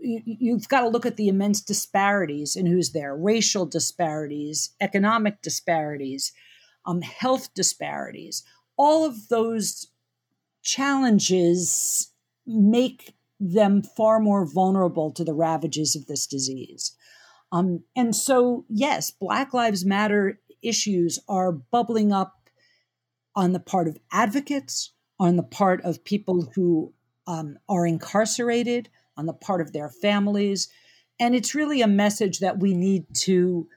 you, 0.00 0.54
have 0.54 0.68
got 0.68 0.80
to 0.80 0.88
look 0.88 1.06
at 1.06 1.16
the 1.16 1.28
immense 1.28 1.60
disparities 1.60 2.56
in 2.56 2.66
who's 2.66 2.92
there 2.92 3.14
racial 3.16 3.66
disparities, 3.66 4.70
economic 4.80 5.42
disparities, 5.42 6.32
um, 6.86 7.02
health 7.02 7.52
disparities. 7.54 8.42
All 8.76 9.04
of 9.04 9.28
those 9.28 9.90
challenges 10.62 12.12
make 12.46 13.14
them 13.38 13.82
far 13.82 14.20
more 14.20 14.44
vulnerable 14.44 15.10
to 15.12 15.24
the 15.24 15.34
ravages 15.34 15.96
of 15.96 16.06
this 16.06 16.26
disease. 16.26 16.92
Um, 17.52 17.84
and 17.96 18.14
so, 18.14 18.64
yes, 18.68 19.10
Black 19.10 19.52
Lives 19.54 19.84
Matter 19.84 20.40
issues 20.62 21.18
are 21.28 21.52
bubbling 21.52 22.12
up 22.12 22.48
on 23.34 23.52
the 23.52 23.60
part 23.60 23.88
of 23.88 23.98
advocates, 24.12 24.92
on 25.18 25.36
the 25.36 25.42
part 25.42 25.82
of 25.82 26.04
people 26.04 26.52
who 26.54 26.92
um, 27.26 27.58
are 27.68 27.86
incarcerated, 27.86 28.88
on 29.16 29.26
the 29.26 29.32
part 29.32 29.60
of 29.60 29.72
their 29.72 29.88
families. 29.88 30.68
And 31.18 31.34
it's 31.34 31.54
really 31.54 31.82
a 31.82 31.86
message 31.86 32.38
that 32.38 32.58
we 32.60 32.74
need 32.74 33.04
to 33.20 33.68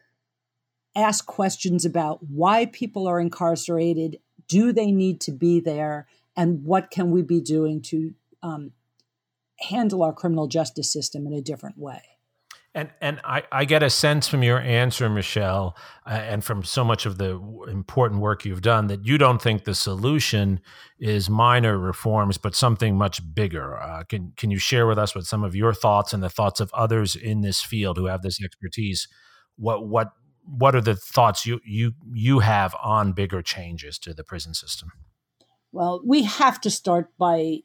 ask 0.96 1.25
questions 1.25 1.86
about 1.86 2.20
why 2.24 2.68
people 2.68 3.08
are 3.08 3.20
incarcerated. 3.20 4.20
Do 4.48 4.72
they 4.72 4.92
need 4.92 5.20
to 5.22 5.32
be 5.32 5.60
there? 5.60 6.08
And 6.36 6.63
what 6.63 6.92
can 6.92 7.12
we 7.12 7.22
be 7.22 7.42
doing 7.42 7.82
to 7.84 8.13
um, 8.42 8.72
handle 9.60 10.04
our 10.04 10.13
criminal 10.13 10.48
justice 10.48 10.92
system 10.92 11.28
in 11.28 11.34
a 11.34 11.42
different 11.42 11.78
way? 11.78 12.02
And 12.75 12.89
and 13.01 13.22
I, 13.24 13.44
I 13.51 13.65
get 13.65 13.84
a 13.84 13.89
sense 13.89 14.27
from 14.27 14.42
your 14.42 14.60
answer, 14.60 15.08
Michelle, 15.08 15.77
uh, 16.08 16.10
and 16.10 16.44
from 16.44 16.63
so 16.63 16.84
much 16.84 17.06
of 17.06 17.20
the 17.20 17.39
important 17.68 18.20
work 18.20 18.46
you've 18.46 18.63
done 18.63 18.88
that 18.88 19.06
you 19.06 19.20
don't 19.20 19.39
think 19.39 19.65
the 19.65 19.75
solution 19.75 20.60
is 21.00 21.30
minor 21.30 21.77
reforms, 21.77 22.39
but 22.39 22.56
something 22.56 22.98
much 22.98 23.22
bigger. 23.36 23.80
Uh, 23.80 24.03
can 24.06 24.34
can 24.38 24.50
you 24.50 24.58
share 24.58 24.88
with 24.88 24.98
us 24.98 25.13
what 25.13 25.25
some 25.25 25.44
of 25.44 25.56
your 25.56 25.72
thoughts 25.72 26.13
and 26.13 26.24
the 26.24 26.32
thoughts 26.32 26.60
of 26.60 26.74
others 26.74 27.15
in 27.15 27.42
this 27.42 27.62
field 27.62 27.98
who 27.98 28.08
have 28.08 28.24
this 28.24 28.44
expertise? 28.44 29.08
What 29.56 29.88
what 29.88 30.10
what 30.44 30.75
are 30.75 30.82
the 30.82 30.96
thoughts 30.96 31.46
you 31.46 31.60
you 31.63 31.94
you 32.12 32.39
have 32.39 32.75
on 32.82 33.13
bigger 33.13 33.44
changes 33.44 34.00
to 34.00 34.15
the 34.15 34.24
prison 34.24 34.56
system? 34.56 34.92
Well, 35.72 36.01
we 36.03 36.24
have 36.24 36.60
to 36.62 36.72
start 36.72 37.12
by 37.20 37.60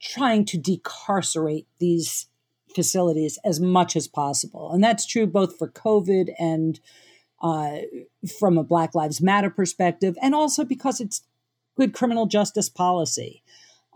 trying 0.00 0.44
to 0.46 0.58
decarcerate 0.58 1.66
these 1.78 2.26
facilities 2.74 3.38
as 3.44 3.60
much 3.60 3.96
as 3.96 4.08
possible. 4.08 4.72
And 4.72 4.82
that's 4.82 5.06
true 5.06 5.26
both 5.26 5.58
for 5.58 5.68
COVID 5.68 6.30
and 6.38 6.80
uh, 7.42 7.78
from 8.38 8.58
a 8.58 8.64
Black 8.64 8.94
Lives 8.94 9.20
Matter 9.20 9.50
perspective, 9.50 10.16
and 10.22 10.34
also 10.34 10.64
because 10.64 11.00
it's 11.00 11.22
good 11.76 11.94
criminal 11.94 12.26
justice 12.26 12.68
policy. 12.68 13.42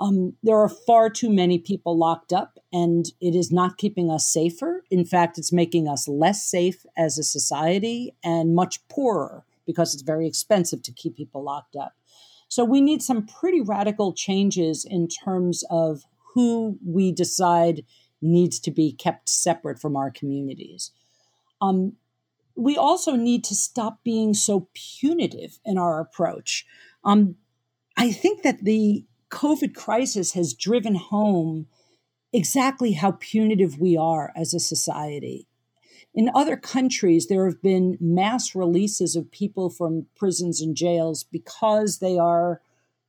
Um, 0.01 0.35
there 0.43 0.57
are 0.57 0.69
far 0.69 1.09
too 1.09 1.31
many 1.31 1.59
people 1.59 1.97
locked 1.97 2.33
up, 2.33 2.59
and 2.73 3.07
it 3.21 3.35
is 3.35 3.53
not 3.53 3.79
keeping 3.79 4.11
us 4.11 4.29
safer. 4.29 4.83
In 4.91 5.05
fact, 5.05 5.39
it's 5.39 5.53
making 5.53 5.89
us 5.89 6.09
less 6.09 6.43
safe 6.43 6.85
as 6.97 7.17
a 7.17 7.23
society 7.23 8.15
and 8.25 8.55
much 8.55 8.87
poorer 8.89 9.45
because 9.67 9.95
it's 9.95 10.03
very 10.03 10.27
expensive 10.27 10.83
to 10.83 10.93
keep 10.93 11.17
people 11.17 11.43
locked 11.43 11.77
up. 11.77 11.93
So, 12.49 12.65
we 12.65 12.81
need 12.81 13.03
some 13.03 13.27
pretty 13.27 13.61
radical 13.61 14.13
changes 14.13 14.85
in 14.85 15.07
terms 15.07 15.65
of 15.71 16.05
who 16.35 16.79
we 16.85 17.13
decide 17.13 17.85
needs 18.25 18.59
to 18.61 18.71
be 18.71 18.93
kept 18.93 19.29
separate 19.29 19.79
from 19.79 19.97
our 19.97 20.11
communities. 20.11 20.91
Um, 21.61 21.95
we 22.57 22.77
also 22.77 23.17
need 23.17 23.45
to 23.45 23.55
stop 23.55 24.03
being 24.05 24.35
so 24.35 24.69
punitive 24.75 25.59
in 25.65 25.79
our 25.79 26.01
approach. 26.01 26.67
Um, 27.05 27.37
I 27.97 28.13
think 28.13 28.43
that 28.43 28.65
the 28.65 29.05
COVID 29.31 29.75
crisis 29.75 30.33
has 30.33 30.55
driven 30.55 30.95
home 30.95 31.67
exactly 32.33 32.93
how 32.93 33.13
punitive 33.13 33.79
we 33.79 33.97
are 33.97 34.33
as 34.37 34.55
a 34.55 34.61
society. 34.61 35.47
In 36.15 36.31
other 36.35 36.57
countries, 36.57 37.27
there 37.27 37.45
have 37.47 37.61
been 37.61 37.99
mass 38.01 38.55
releases 38.55 39.17
of 39.17 39.31
people 39.33 39.69
from 39.69 40.07
prisons 40.17 40.61
and 40.61 40.77
jails 40.77 41.25
because 41.25 41.99
they 41.99 42.19
are 42.19 42.61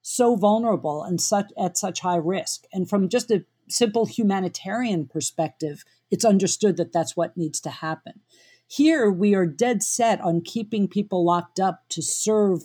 so 0.01 0.35
vulnerable 0.35 1.03
and 1.03 1.21
such 1.21 1.51
at 1.57 1.77
such 1.77 1.99
high 1.99 2.15
risk. 2.15 2.65
And 2.73 2.89
from 2.89 3.09
just 3.09 3.29
a 3.29 3.43
simple 3.67 4.05
humanitarian 4.05 5.07
perspective, 5.07 5.83
it's 6.11 6.25
understood 6.25 6.77
that 6.77 6.93
that's 6.93 7.15
what 7.15 7.37
needs 7.37 7.59
to 7.61 7.69
happen. 7.69 8.21
Here, 8.67 9.11
we 9.11 9.35
are 9.35 9.45
dead 9.45 9.83
set 9.83 10.19
on 10.21 10.41
keeping 10.41 10.87
people 10.87 11.23
locked 11.23 11.59
up 11.59 11.83
to 11.89 12.01
serve 12.01 12.63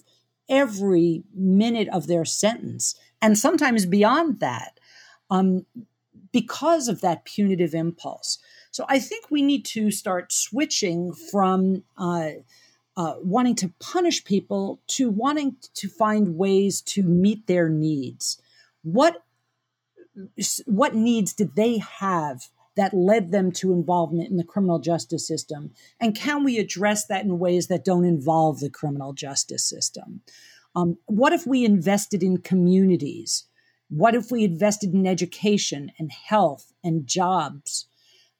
every 0.48 1.22
minute 1.34 1.88
of 1.88 2.06
their 2.06 2.24
sentence, 2.24 2.94
and 3.22 3.38
sometimes 3.38 3.86
beyond 3.86 4.40
that, 4.40 4.80
um, 5.30 5.66
because 6.32 6.88
of 6.88 7.00
that 7.00 7.24
punitive 7.24 7.74
impulse. 7.74 8.38
So 8.70 8.84
I 8.88 8.98
think 8.98 9.30
we 9.30 9.42
need 9.42 9.64
to 9.66 9.90
start 9.90 10.32
switching 10.32 11.12
from 11.12 11.82
uh, 11.98 12.30
uh, 12.96 13.14
wanting 13.22 13.54
to 13.56 13.72
punish 13.80 14.24
people 14.24 14.80
to 14.88 15.10
wanting 15.10 15.56
to 15.74 15.88
find 15.88 16.36
ways 16.36 16.80
to 16.82 17.02
meet 17.02 17.46
their 17.46 17.68
needs. 17.68 18.40
What 18.82 19.22
what 20.66 20.94
needs 20.94 21.32
did 21.32 21.56
they 21.56 21.78
have 21.78 22.42
that 22.76 22.94
led 22.94 23.30
them 23.30 23.52
to 23.52 23.72
involvement 23.72 24.30
in 24.30 24.36
the 24.36 24.44
criminal 24.44 24.78
justice 24.78 25.26
system? 25.26 25.72
And 26.00 26.16
can 26.16 26.44
we 26.44 26.58
address 26.58 27.06
that 27.06 27.24
in 27.24 27.38
ways 27.38 27.66
that 27.66 27.84
don't 27.84 28.04
involve 28.04 28.60
the 28.60 28.70
criminal 28.70 29.12
justice 29.12 29.68
system? 29.68 30.22
Um, 30.74 30.98
what 31.06 31.32
if 31.32 31.46
we 31.46 31.64
invested 31.64 32.22
in 32.22 32.38
communities? 32.38 33.44
What 33.88 34.14
if 34.14 34.30
we 34.30 34.44
invested 34.44 34.94
in 34.94 35.06
education 35.06 35.90
and 35.98 36.12
health 36.12 36.72
and 36.84 37.06
jobs 37.06 37.86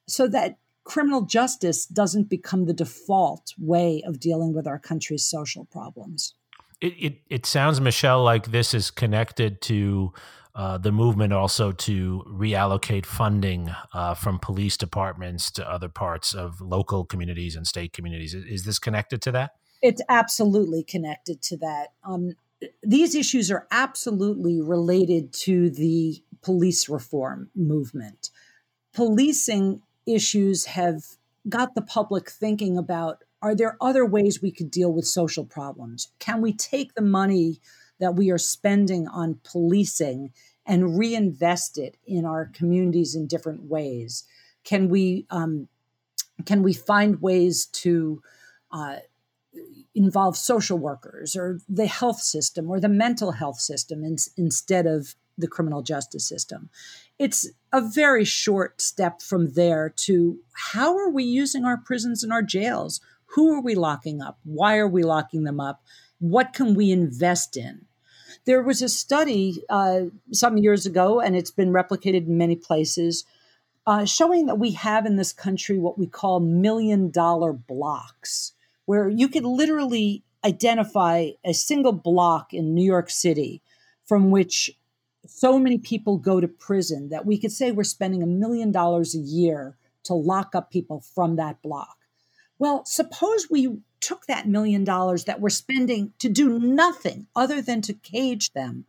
so 0.07 0.27
that 0.29 0.57
criminal 0.85 1.21
justice 1.21 1.85
doesn't 1.85 2.29
become 2.29 2.65
the 2.65 2.73
default 2.73 3.53
way 3.59 4.01
of 4.05 4.19
dealing 4.19 4.53
with 4.53 4.65
our 4.65 4.79
country's 4.79 5.25
social 5.25 5.65
problems? 5.65 6.33
It, 6.79 6.93
it, 6.97 7.21
it 7.29 7.45
sounds, 7.45 7.79
Michelle, 7.79 8.23
like 8.23 8.47
this 8.47 8.73
is 8.73 8.89
connected 8.89 9.61
to 9.63 10.13
uh, 10.53 10.77
the 10.77 10.91
movement 10.91 11.33
also 11.33 11.71
to 11.71 12.23
reallocate 12.27 13.05
funding 13.05 13.73
uh, 13.93 14.13
from 14.13 14.39
police 14.39 14.77
departments 14.77 15.49
to 15.51 15.69
other 15.69 15.89
parts 15.89 16.33
of 16.33 16.59
local 16.59 17.05
communities 17.05 17.55
and 17.55 17.65
state 17.65 17.93
communities. 17.93 18.33
Is, 18.33 18.45
is 18.45 18.65
this 18.65 18.79
connected 18.79 19.21
to 19.23 19.31
that? 19.31 19.51
It's 19.81 20.01
absolutely 20.09 20.83
connected 20.83 21.41
to 21.43 21.57
that. 21.57 21.87
Um, 22.03 22.35
these 22.83 23.15
issues 23.15 23.49
are 23.49 23.67
absolutely 23.71 24.61
related 24.61 25.33
to 25.33 25.69
the 25.69 26.21
police 26.41 26.89
reform 26.89 27.49
movement. 27.55 28.29
Policing 28.93 29.81
issues 30.05 30.65
have 30.65 31.03
got 31.47 31.75
the 31.75 31.81
public 31.81 32.29
thinking 32.29 32.77
about 32.77 33.23
are 33.41 33.55
there 33.55 33.77
other 33.81 34.05
ways 34.05 34.41
we 34.41 34.51
could 34.51 34.69
deal 34.69 34.91
with 34.91 35.05
social 35.05 35.45
problems? 35.45 36.11
Can 36.19 36.41
we 36.41 36.53
take 36.53 36.93
the 36.93 37.01
money 37.01 37.59
that 38.01 38.15
we 38.15 38.31
are 38.31 38.37
spending 38.37 39.07
on 39.07 39.39
policing 39.43 40.33
and 40.65 40.97
reinvest 40.99 41.77
it 41.77 41.95
in 42.05 42.25
our 42.25 42.47
communities 42.47 43.15
in 43.15 43.27
different 43.27 43.63
ways? 43.63 44.25
Can 44.63 44.89
we 44.89 45.25
um, 45.29 45.67
can 46.45 46.63
we 46.63 46.73
find 46.73 47.21
ways 47.21 47.67
to 47.67 48.21
uh, 48.71 48.97
involve 49.93 50.35
social 50.35 50.77
workers 50.77 51.35
or 51.35 51.59
the 51.69 51.87
health 51.87 52.19
system 52.19 52.69
or 52.69 52.79
the 52.79 52.89
mental 52.89 53.33
health 53.33 53.59
system 53.59 54.03
in, 54.03 54.17
instead 54.37 54.87
of 54.87 55.15
the 55.37 55.47
criminal 55.47 55.83
justice 55.83 56.27
system? 56.27 56.69
It's 57.19 57.49
a 57.71 57.81
very 57.81 58.25
short 58.25 58.81
step 58.81 59.21
from 59.21 59.53
there 59.53 59.89
to 59.97 60.39
how 60.53 60.97
are 60.97 61.09
we 61.09 61.23
using 61.23 61.65
our 61.65 61.77
prisons 61.77 62.23
and 62.23 62.33
our 62.33 62.41
jails? 62.41 62.99
Who 63.35 63.53
are 63.53 63.61
we 63.61 63.75
locking 63.75 64.21
up? 64.21 64.39
Why 64.43 64.77
are 64.77 64.87
we 64.87 65.03
locking 65.03 65.43
them 65.43 65.59
up? 65.59 65.83
What 66.19 66.53
can 66.53 66.75
we 66.75 66.91
invest 66.91 67.57
in? 67.57 67.85
There 68.45 68.61
was 68.61 68.81
a 68.81 68.89
study 68.89 69.63
uh, 69.69 70.05
some 70.31 70.57
years 70.57 70.85
ago, 70.85 71.19
and 71.19 71.35
it's 71.35 71.51
been 71.51 71.71
replicated 71.71 72.27
in 72.27 72.37
many 72.37 72.55
places, 72.55 73.23
uh, 73.85 74.05
showing 74.05 74.47
that 74.47 74.59
we 74.59 74.71
have 74.71 75.05
in 75.05 75.15
this 75.15 75.33
country 75.33 75.77
what 75.77 75.99
we 75.99 76.07
call 76.07 76.39
million 76.39 77.11
dollar 77.11 77.53
blocks, 77.53 78.53
where 78.85 79.09
you 79.09 79.27
could 79.27 79.45
literally 79.45 80.23
identify 80.43 81.29
a 81.43 81.53
single 81.53 81.91
block 81.91 82.53
in 82.53 82.73
New 82.73 82.85
York 82.85 83.09
City 83.09 83.61
from 84.05 84.31
which 84.31 84.71
so 85.27 85.59
many 85.59 85.77
people 85.77 86.17
go 86.17 86.39
to 86.39 86.47
prison 86.47 87.09
that 87.09 87.25
we 87.25 87.37
could 87.37 87.51
say 87.51 87.71
we're 87.71 87.83
spending 87.83 88.23
a 88.23 88.27
million 88.27 88.71
dollars 88.71 89.13
a 89.13 89.19
year 89.19 89.77
to 90.03 90.13
lock 90.13 90.55
up 90.55 90.71
people 90.71 90.99
from 90.99 91.35
that 91.35 91.61
block. 91.61 91.97
Well, 92.57 92.85
suppose 92.85 93.49
we 93.49 93.77
took 94.01 94.25
that 94.25 94.47
million 94.47 94.83
dollars 94.83 95.25
that 95.25 95.39
we're 95.39 95.49
spending 95.49 96.13
to 96.19 96.29
do 96.29 96.59
nothing 96.59 97.27
other 97.35 97.61
than 97.61 97.81
to 97.81 97.93
cage 97.93 98.51
them 98.53 98.85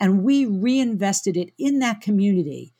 and 0.00 0.24
we 0.24 0.46
reinvested 0.46 1.36
it 1.36 1.52
in 1.58 1.78
that 1.80 2.00
community. 2.00 2.72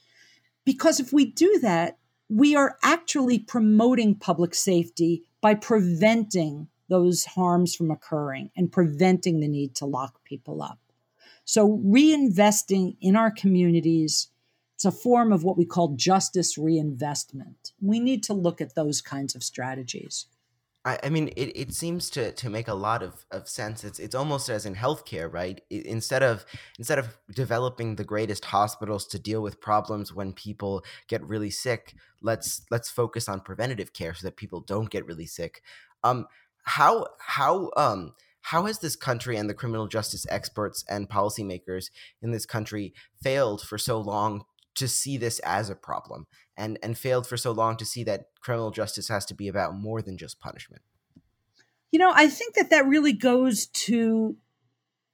Because 0.64 0.99
if 0.99 1.12
we 1.12 1.26
do 1.26 1.58
that, 1.60 1.99
we 2.30 2.56
are 2.56 2.78
actually 2.82 3.38
promoting 3.38 4.14
public 4.14 4.54
safety 4.54 5.25
by 5.40 5.54
preventing 5.54 6.68
those 6.88 7.25
harms 7.25 7.75
from 7.75 7.90
occurring 7.90 8.50
and 8.56 8.72
preventing 8.72 9.40
the 9.40 9.49
need 9.49 9.75
to 9.76 9.84
lock 9.84 10.25
people 10.25 10.62
up. 10.62 10.78
So, 11.44 11.78
reinvesting 11.84 12.96
in 13.00 13.16
our 13.16 13.30
communities, 13.30 14.28
it's 14.76 14.84
a 14.84 14.92
form 14.92 15.32
of 15.32 15.44
what 15.44 15.58
we 15.58 15.64
call 15.64 15.94
justice 15.96 16.56
reinvestment. 16.56 17.72
We 17.80 18.00
need 18.00 18.22
to 18.25 18.34
look 18.34 18.60
at 18.60 18.75
those 18.75 19.00
kinds 19.00 19.34
of 19.34 19.42
strategies. 19.42 20.26
I, 20.84 20.99
I 21.04 21.08
mean, 21.10 21.28
it, 21.37 21.52
it 21.54 21.75
seems 21.75 22.08
to, 22.10 22.32
to 22.32 22.49
make 22.49 22.68
a 22.68 22.75
lot 22.75 23.02
of, 23.02 23.26
of 23.30 23.49
sense. 23.49 23.84
It's 23.84 23.99
it's 23.99 24.14
almost 24.14 24.49
as 24.49 24.64
in 24.64 24.75
healthcare, 24.75 25.32
right? 25.32 25.60
It, 25.68 25.84
instead 25.84 26.22
of 26.22 26.46
instead 26.78 26.99
of 26.99 27.18
developing 27.34 27.96
the 27.96 28.04
greatest 28.04 28.46
hospitals 28.46 29.06
to 29.08 29.18
deal 29.18 29.42
with 29.42 29.60
problems 29.60 30.14
when 30.14 30.32
people 30.32 30.82
get 31.06 31.22
really 31.26 31.50
sick, 31.50 31.94
let's 32.22 32.62
let's 32.70 32.90
focus 32.90 33.28
on 33.28 33.40
preventative 33.40 33.92
care 33.92 34.14
so 34.14 34.26
that 34.26 34.37
people 34.37 34.60
don't 34.60 34.90
get 34.90 35.06
really 35.06 35.26
sick. 35.26 35.62
Um, 36.02 36.26
how 36.62 37.06
how 37.18 37.70
um 37.76 38.14
how 38.42 38.64
has 38.64 38.78
this 38.78 38.96
country 38.96 39.37
and 39.37 39.50
the 39.50 39.54
criminal 39.54 39.87
justice 39.87 40.26
experts 40.30 40.82
and 40.88 41.10
policymakers 41.10 41.90
in 42.22 42.30
this 42.30 42.46
country 42.46 42.94
failed 43.22 43.60
for 43.60 43.76
so 43.76 44.00
long 44.00 44.44
to 44.80 44.88
see 44.88 45.16
this 45.16 45.38
as 45.40 45.70
a 45.70 45.75
problem 45.75 46.26
and 46.56 46.78
and 46.82 46.99
failed 46.99 47.26
for 47.26 47.37
so 47.37 47.52
long 47.52 47.76
to 47.76 47.84
see 47.84 48.02
that 48.04 48.26
criminal 48.40 48.70
justice 48.70 49.08
has 49.08 49.25
to 49.25 49.34
be 49.34 49.49
about 49.49 49.76
more 49.76 50.02
than 50.02 50.18
just 50.18 50.40
punishment 50.40 50.82
you 51.92 51.99
know 51.99 52.12
i 52.14 52.28
think 52.28 52.54
that 52.54 52.70
that 52.70 52.87
really 52.87 53.12
goes 53.12 53.66
to 53.66 54.37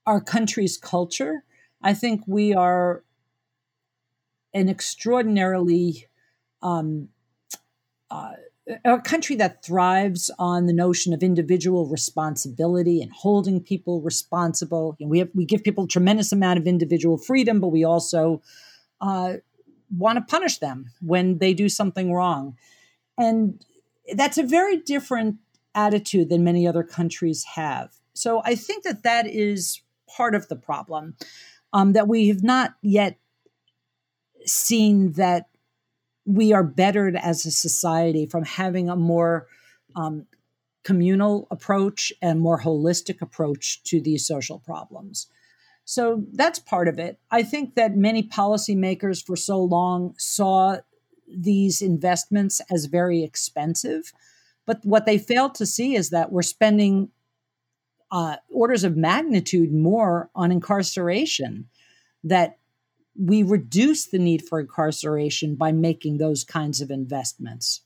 our 0.06 0.20
country's 0.20 0.76
culture 0.76 1.44
i 1.82 1.92
think 1.92 2.22
we 2.26 2.54
are 2.54 3.04
an 4.54 4.68
extraordinarily 4.70 6.06
um, 6.62 7.08
uh, 8.10 8.32
a 8.84 9.00
country 9.00 9.36
that 9.36 9.64
thrives 9.64 10.30
on 10.38 10.66
the 10.66 10.72
notion 10.72 11.12
of 11.12 11.22
individual 11.22 11.86
responsibility 11.86 13.00
and 13.00 13.12
holding 13.12 13.60
people 13.60 14.00
responsible. 14.00 14.96
We 14.98 15.20
have 15.20 15.28
we 15.34 15.44
give 15.44 15.62
people 15.62 15.84
a 15.84 15.88
tremendous 15.88 16.32
amount 16.32 16.58
of 16.58 16.66
individual 16.66 17.16
freedom, 17.16 17.60
but 17.60 17.68
we 17.68 17.84
also 17.84 18.42
uh, 19.00 19.34
want 19.90 20.16
to 20.16 20.30
punish 20.30 20.58
them 20.58 20.90
when 21.00 21.38
they 21.38 21.54
do 21.54 21.68
something 21.68 22.12
wrong. 22.12 22.56
And 23.18 23.64
that's 24.14 24.38
a 24.38 24.42
very 24.42 24.78
different 24.78 25.36
attitude 25.74 26.28
than 26.28 26.44
many 26.44 26.66
other 26.66 26.82
countries 26.82 27.44
have. 27.54 27.94
So 28.14 28.42
I 28.44 28.54
think 28.54 28.84
that 28.84 29.02
that 29.02 29.26
is 29.26 29.82
part 30.08 30.34
of 30.34 30.48
the 30.48 30.56
problem 30.56 31.16
um, 31.72 31.92
that 31.92 32.08
we 32.08 32.28
have 32.28 32.42
not 32.42 32.74
yet 32.82 33.18
seen 34.46 35.12
that 35.12 35.48
we 36.24 36.52
are 36.52 36.62
bettered 36.62 37.16
as 37.16 37.44
a 37.44 37.50
society 37.50 38.26
from 38.26 38.44
having 38.44 38.88
a 38.88 38.96
more 38.96 39.46
um, 39.94 40.26
communal 40.82 41.46
approach 41.50 42.12
and 42.22 42.40
more 42.40 42.60
holistic 42.60 43.20
approach 43.20 43.82
to 43.84 44.00
these 44.00 44.26
social 44.26 44.58
problems. 44.58 45.26
So 45.86 46.24
that's 46.32 46.58
part 46.58 46.88
of 46.88 46.98
it. 46.98 47.20
I 47.30 47.44
think 47.44 47.76
that 47.76 47.96
many 47.96 48.24
policymakers 48.24 49.24
for 49.24 49.36
so 49.36 49.62
long 49.62 50.14
saw 50.18 50.78
these 51.28 51.80
investments 51.80 52.60
as 52.68 52.86
very 52.86 53.22
expensive. 53.22 54.12
But 54.66 54.84
what 54.84 55.06
they 55.06 55.16
failed 55.16 55.54
to 55.54 55.64
see 55.64 55.94
is 55.94 56.10
that 56.10 56.32
we're 56.32 56.42
spending 56.42 57.10
uh, 58.10 58.36
orders 58.50 58.82
of 58.82 58.96
magnitude 58.96 59.72
more 59.72 60.28
on 60.34 60.50
incarceration, 60.50 61.68
that 62.24 62.58
we 63.14 63.44
reduce 63.44 64.06
the 64.06 64.18
need 64.18 64.42
for 64.42 64.58
incarceration 64.58 65.54
by 65.54 65.70
making 65.70 66.18
those 66.18 66.42
kinds 66.42 66.80
of 66.80 66.90
investments. 66.90 67.82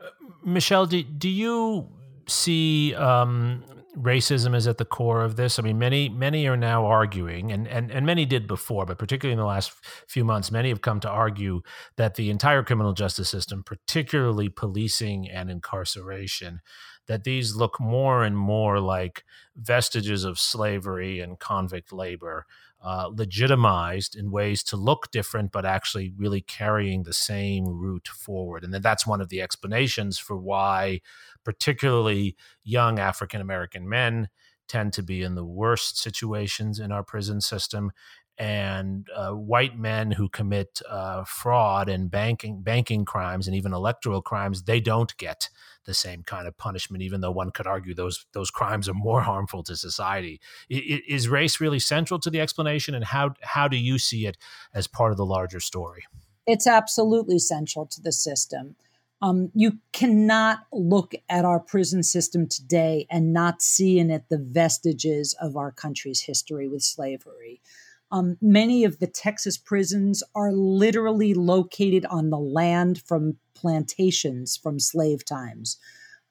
Uh, 0.00 0.10
Michelle, 0.44 0.86
do, 0.86 1.02
do 1.02 1.28
you 1.28 1.88
see 2.28 2.94
um, 2.94 3.64
racism 3.96 4.54
is 4.54 4.66
at 4.66 4.78
the 4.78 4.84
core 4.84 5.22
of 5.22 5.36
this. 5.36 5.58
I 5.58 5.62
mean, 5.62 5.78
many 5.78 6.08
many 6.08 6.46
are 6.46 6.56
now 6.56 6.86
arguing, 6.86 7.50
and 7.50 7.66
and 7.66 7.90
and 7.90 8.04
many 8.04 8.26
did 8.26 8.46
before, 8.46 8.86
but 8.86 8.98
particularly 8.98 9.32
in 9.32 9.38
the 9.38 9.46
last 9.46 9.72
few 10.06 10.24
months, 10.24 10.50
many 10.50 10.68
have 10.68 10.82
come 10.82 11.00
to 11.00 11.08
argue 11.08 11.62
that 11.96 12.14
the 12.14 12.30
entire 12.30 12.62
criminal 12.62 12.92
justice 12.92 13.28
system, 13.28 13.62
particularly 13.62 14.48
policing 14.48 15.28
and 15.28 15.50
incarceration, 15.50 16.60
that 17.06 17.24
these 17.24 17.56
look 17.56 17.80
more 17.80 18.22
and 18.22 18.36
more 18.36 18.80
like 18.80 19.24
vestiges 19.56 20.24
of 20.24 20.38
slavery 20.38 21.20
and 21.20 21.38
convict 21.38 21.92
labor 21.92 22.46
uh, 22.86 23.10
legitimized 23.12 24.14
in 24.14 24.30
ways 24.30 24.62
to 24.62 24.76
look 24.76 25.10
different, 25.10 25.50
but 25.50 25.66
actually 25.66 26.12
really 26.16 26.40
carrying 26.40 27.02
the 27.02 27.12
same 27.12 27.64
route 27.66 28.06
forward. 28.06 28.62
And 28.62 28.72
then 28.72 28.80
that's 28.80 29.04
one 29.04 29.20
of 29.20 29.28
the 29.28 29.42
explanations 29.42 30.20
for 30.20 30.36
why, 30.36 31.00
particularly 31.44 32.36
young 32.62 33.00
African 33.00 33.40
American 33.40 33.88
men, 33.88 34.28
tend 34.68 34.92
to 34.92 35.02
be 35.02 35.24
in 35.24 35.34
the 35.34 35.44
worst 35.44 35.98
situations 35.98 36.78
in 36.78 36.92
our 36.92 37.02
prison 37.02 37.40
system 37.40 37.90
and 38.38 39.06
uh, 39.14 39.30
white 39.30 39.78
men 39.78 40.10
who 40.10 40.28
commit 40.28 40.80
uh, 40.88 41.24
fraud 41.24 41.88
and 41.88 42.10
banking 42.10 42.60
banking 42.60 43.04
crimes 43.04 43.46
and 43.46 43.56
even 43.56 43.72
electoral 43.72 44.20
crimes 44.20 44.64
they 44.64 44.80
don't 44.80 45.16
get 45.16 45.48
the 45.86 45.94
same 45.94 46.22
kind 46.22 46.46
of 46.46 46.56
punishment 46.58 47.02
even 47.02 47.20
though 47.20 47.30
one 47.30 47.50
could 47.50 47.66
argue 47.66 47.94
those 47.94 48.26
those 48.32 48.50
crimes 48.50 48.88
are 48.88 48.94
more 48.94 49.20
harmful 49.22 49.62
to 49.62 49.76
society. 49.76 50.40
Is 50.68 51.28
race 51.28 51.60
really 51.60 51.78
central 51.78 52.20
to 52.20 52.30
the 52.30 52.40
explanation 52.40 52.94
and 52.94 53.04
how 53.04 53.34
how 53.40 53.68
do 53.68 53.76
you 53.76 53.98
see 53.98 54.26
it 54.26 54.36
as 54.74 54.86
part 54.86 55.12
of 55.12 55.16
the 55.16 55.26
larger 55.26 55.60
story? 55.60 56.04
It's 56.46 56.66
absolutely 56.66 57.38
central 57.38 57.86
to 57.86 58.00
the 58.00 58.12
system. 58.12 58.76
Um, 59.22 59.50
you 59.54 59.78
cannot 59.92 60.66
look 60.72 61.14
at 61.28 61.46
our 61.46 61.58
prison 61.58 62.02
system 62.02 62.46
today 62.46 63.06
and 63.10 63.32
not 63.32 63.62
see 63.62 63.98
in 63.98 64.10
it 64.10 64.24
the 64.28 64.38
vestiges 64.38 65.34
of 65.40 65.56
our 65.56 65.72
country's 65.72 66.20
history 66.20 66.68
with 66.68 66.82
slavery 66.82 67.62
um, 68.10 68.36
many 68.40 68.84
of 68.84 68.98
the 68.98 69.06
Texas 69.06 69.58
prisons 69.58 70.22
are 70.34 70.52
literally 70.52 71.34
located 71.34 72.06
on 72.06 72.30
the 72.30 72.38
land 72.38 73.02
from 73.02 73.36
plantations 73.54 74.56
from 74.56 74.78
slave 74.78 75.24
times. 75.24 75.78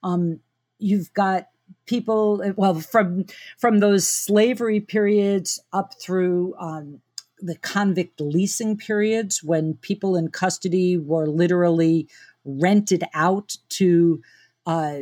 Um, 0.03 0.39
you've 0.79 1.13
got 1.13 1.47
people, 1.85 2.41
well, 2.55 2.79
from 2.79 3.25
from 3.57 3.79
those 3.79 4.07
slavery 4.07 4.79
periods 4.79 5.59
up 5.73 5.93
through 5.99 6.55
um, 6.59 7.01
the 7.39 7.57
convict 7.57 8.21
leasing 8.21 8.77
periods 8.77 9.43
when 9.43 9.75
people 9.75 10.15
in 10.15 10.29
custody 10.29 10.97
were 10.97 11.27
literally 11.27 12.07
rented 12.45 13.03
out 13.13 13.55
to 13.69 14.21
uh, 14.65 14.99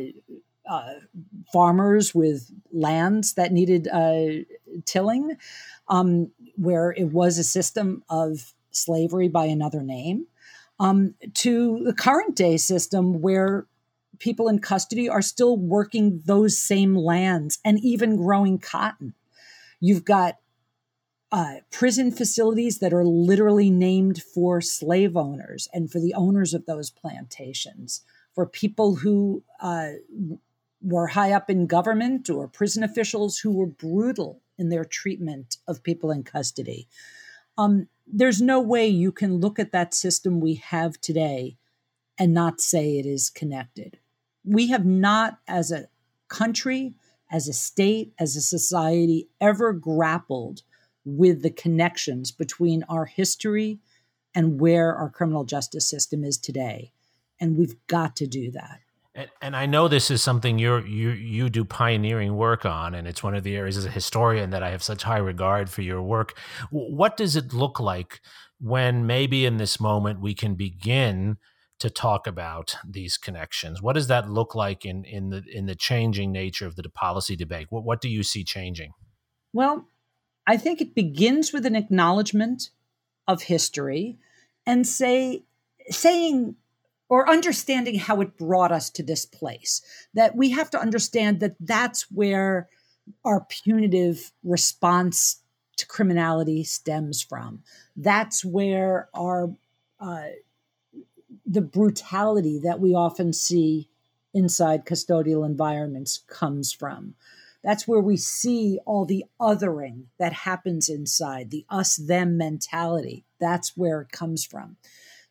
uh, 0.68 0.94
farmers 1.52 2.14
with 2.14 2.50
lands 2.72 3.34
that 3.34 3.52
needed 3.52 3.88
uh, 3.88 4.44
tilling 4.84 5.36
um, 5.88 6.30
where 6.56 6.92
it 6.92 7.12
was 7.12 7.38
a 7.38 7.44
system 7.44 8.02
of 8.08 8.54
slavery 8.70 9.28
by 9.28 9.44
another 9.44 9.82
name, 9.82 10.26
um, 10.80 11.14
to 11.34 11.82
the 11.84 11.92
current 11.92 12.34
day 12.34 12.56
system 12.56 13.20
where 13.20 13.66
people 14.18 14.48
in 14.48 14.58
custody 14.58 15.08
are 15.08 15.22
still 15.22 15.56
working 15.56 16.22
those 16.24 16.58
same 16.58 16.94
lands 16.94 17.58
and 17.64 17.78
even 17.80 18.16
growing 18.16 18.58
cotton. 18.58 19.14
You've 19.80 20.04
got 20.04 20.36
uh, 21.30 21.56
prison 21.70 22.12
facilities 22.12 22.78
that 22.78 22.92
are 22.92 23.04
literally 23.04 23.70
named 23.70 24.22
for 24.22 24.60
slave 24.60 25.16
owners 25.16 25.68
and 25.72 25.90
for 25.90 26.00
the 26.00 26.14
owners 26.14 26.54
of 26.54 26.66
those 26.66 26.90
plantations, 26.90 28.02
for 28.34 28.46
people 28.46 28.96
who 28.96 29.42
uh, 29.60 29.90
were 30.84 31.08
high 31.08 31.32
up 31.32 31.48
in 31.48 31.66
government 31.66 32.28
or 32.28 32.46
prison 32.46 32.82
officials 32.82 33.38
who 33.38 33.50
were 33.50 33.66
brutal 33.66 34.42
in 34.58 34.68
their 34.68 34.84
treatment 34.84 35.56
of 35.66 35.82
people 35.82 36.10
in 36.10 36.22
custody. 36.22 36.86
Um, 37.56 37.88
there's 38.06 38.42
no 38.42 38.60
way 38.60 38.86
you 38.86 39.10
can 39.10 39.38
look 39.38 39.58
at 39.58 39.72
that 39.72 39.94
system 39.94 40.40
we 40.40 40.54
have 40.56 41.00
today 41.00 41.56
and 42.18 42.34
not 42.34 42.60
say 42.60 42.98
it 42.98 43.06
is 43.06 43.30
connected. 43.30 43.98
We 44.44 44.68
have 44.68 44.84
not, 44.84 45.38
as 45.48 45.72
a 45.72 45.88
country, 46.28 46.94
as 47.32 47.48
a 47.48 47.52
state, 47.52 48.12
as 48.18 48.36
a 48.36 48.42
society, 48.42 49.28
ever 49.40 49.72
grappled 49.72 50.62
with 51.04 51.42
the 51.42 51.50
connections 51.50 52.30
between 52.30 52.84
our 52.88 53.06
history 53.06 53.78
and 54.34 54.60
where 54.60 54.94
our 54.94 55.08
criminal 55.08 55.44
justice 55.44 55.88
system 55.88 56.24
is 56.24 56.36
today. 56.36 56.92
And 57.40 57.56
we've 57.56 57.76
got 57.86 58.16
to 58.16 58.26
do 58.26 58.50
that. 58.52 58.80
And, 59.14 59.28
and 59.40 59.56
I 59.56 59.66
know 59.66 59.86
this 59.86 60.10
is 60.10 60.22
something 60.22 60.58
you're, 60.58 60.84
you 60.86 61.10
you 61.10 61.48
do 61.48 61.64
pioneering 61.64 62.36
work 62.36 62.64
on, 62.64 62.94
and 62.94 63.06
it's 63.06 63.22
one 63.22 63.34
of 63.34 63.44
the 63.44 63.56
areas 63.56 63.76
as 63.76 63.84
a 63.84 63.90
historian 63.90 64.50
that 64.50 64.62
I 64.62 64.70
have 64.70 64.82
such 64.82 65.04
high 65.04 65.18
regard 65.18 65.70
for 65.70 65.82
your 65.82 66.02
work. 66.02 66.36
What 66.70 67.16
does 67.16 67.36
it 67.36 67.52
look 67.52 67.78
like 67.78 68.20
when 68.60 69.06
maybe 69.06 69.46
in 69.46 69.58
this 69.58 69.78
moment 69.78 70.20
we 70.20 70.34
can 70.34 70.54
begin 70.54 71.36
to 71.78 71.90
talk 71.90 72.26
about 72.26 72.76
these 72.88 73.16
connections? 73.16 73.80
What 73.80 73.92
does 73.92 74.08
that 74.08 74.28
look 74.28 74.54
like 74.54 74.84
in 74.84 75.04
in 75.04 75.30
the 75.30 75.44
in 75.52 75.66
the 75.66 75.76
changing 75.76 76.32
nature 76.32 76.66
of 76.66 76.74
the 76.74 76.88
policy 76.88 77.36
debate? 77.36 77.68
What 77.70 77.84
what 77.84 78.00
do 78.00 78.08
you 78.08 78.22
see 78.22 78.42
changing? 78.42 78.92
Well, 79.52 79.86
I 80.46 80.56
think 80.56 80.80
it 80.80 80.94
begins 80.94 81.52
with 81.52 81.66
an 81.66 81.76
acknowledgement 81.76 82.70
of 83.28 83.42
history 83.42 84.18
and 84.66 84.86
say 84.86 85.44
saying 85.88 86.56
or 87.08 87.28
understanding 87.28 87.96
how 87.96 88.20
it 88.20 88.38
brought 88.38 88.72
us 88.72 88.90
to 88.90 89.02
this 89.02 89.26
place. 89.26 89.82
That 90.14 90.36
we 90.36 90.50
have 90.50 90.70
to 90.70 90.80
understand 90.80 91.40
that 91.40 91.56
that's 91.60 92.10
where 92.10 92.68
our 93.24 93.46
punitive 93.48 94.32
response 94.42 95.42
to 95.76 95.86
criminality 95.86 96.64
stems 96.64 97.22
from. 97.22 97.62
That's 97.96 98.44
where 98.44 99.08
our 99.14 99.54
uh, 100.00 100.28
the 101.46 101.60
brutality 101.60 102.58
that 102.62 102.80
we 102.80 102.94
often 102.94 103.32
see 103.32 103.88
inside 104.32 104.86
custodial 104.86 105.46
environments 105.46 106.22
comes 106.26 106.72
from. 106.72 107.14
That's 107.62 107.88
where 107.88 108.00
we 108.00 108.16
see 108.16 108.78
all 108.84 109.06
the 109.06 109.24
othering 109.40 110.04
that 110.18 110.32
happens 110.32 110.88
inside, 110.88 111.50
the 111.50 111.64
us 111.70 111.96
them 111.96 112.36
mentality. 112.36 113.24
That's 113.40 113.76
where 113.76 114.02
it 114.02 114.12
comes 114.12 114.44
from. 114.44 114.76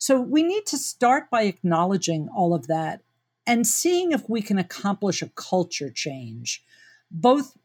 So 0.03 0.19
we 0.19 0.43
need 0.43 0.65
to 0.65 0.77
start 0.77 1.29
by 1.29 1.43
acknowledging 1.43 2.27
all 2.35 2.53
of 2.53 2.67
that 2.67 2.99
and 3.47 3.65
seeing 3.65 4.11
if 4.11 4.27
we 4.27 4.41
can 4.41 4.57
accomplish 4.57 5.21
a 5.21 5.29
culture 5.29 5.89
change, 5.89 6.61
both 7.09 7.55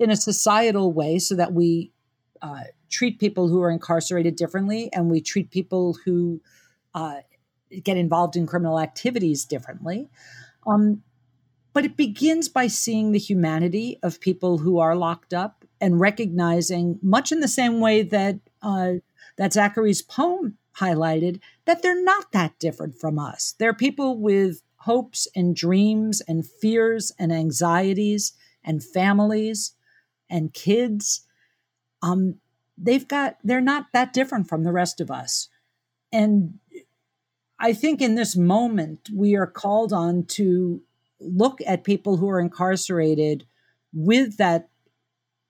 in 0.00 0.10
a 0.10 0.16
societal 0.16 0.92
way 0.92 1.20
so 1.20 1.36
that 1.36 1.52
we 1.52 1.92
uh, 2.42 2.64
treat 2.90 3.20
people 3.20 3.46
who 3.46 3.62
are 3.62 3.70
incarcerated 3.70 4.34
differently 4.34 4.92
and 4.92 5.08
we 5.08 5.20
treat 5.20 5.52
people 5.52 5.96
who 6.04 6.40
uh, 6.96 7.18
get 7.84 7.96
involved 7.96 8.34
in 8.34 8.44
criminal 8.44 8.80
activities 8.80 9.44
differently. 9.44 10.08
Um, 10.66 11.04
but 11.74 11.84
it 11.84 11.96
begins 11.96 12.48
by 12.48 12.66
seeing 12.66 13.12
the 13.12 13.20
humanity 13.20 14.00
of 14.02 14.18
people 14.18 14.58
who 14.58 14.80
are 14.80 14.96
locked 14.96 15.32
up 15.32 15.64
and 15.80 16.00
recognizing, 16.00 16.98
much 17.02 17.30
in 17.30 17.38
the 17.38 17.46
same 17.46 17.78
way 17.78 18.02
that 18.02 18.40
uh, 18.62 18.94
that 19.36 19.52
Zachary's 19.52 20.02
poem 20.02 20.58
highlighted 20.80 21.40
that 21.64 21.82
they're 21.82 22.02
not 22.02 22.32
that 22.32 22.58
different 22.58 22.98
from 22.98 23.18
us. 23.18 23.54
They're 23.58 23.74
people 23.74 24.18
with 24.18 24.62
hopes 24.76 25.26
and 25.34 25.56
dreams 25.56 26.20
and 26.28 26.46
fears 26.46 27.12
and 27.18 27.32
anxieties 27.32 28.32
and 28.62 28.82
families 28.82 29.72
and 30.28 30.52
kids. 30.52 31.26
Um, 32.02 32.36
they've 32.76 33.06
got, 33.06 33.38
they're 33.42 33.60
not 33.60 33.86
that 33.92 34.12
different 34.12 34.48
from 34.48 34.64
the 34.64 34.72
rest 34.72 35.00
of 35.00 35.10
us. 35.10 35.48
And 36.12 36.58
I 37.58 37.72
think 37.72 38.02
in 38.02 38.14
this 38.14 38.36
moment, 38.36 39.08
we 39.14 39.36
are 39.36 39.46
called 39.46 39.92
on 39.92 40.24
to 40.26 40.82
look 41.20 41.60
at 41.66 41.84
people 41.84 42.16
who 42.16 42.28
are 42.28 42.40
incarcerated 42.40 43.46
with 43.92 44.36
that 44.36 44.68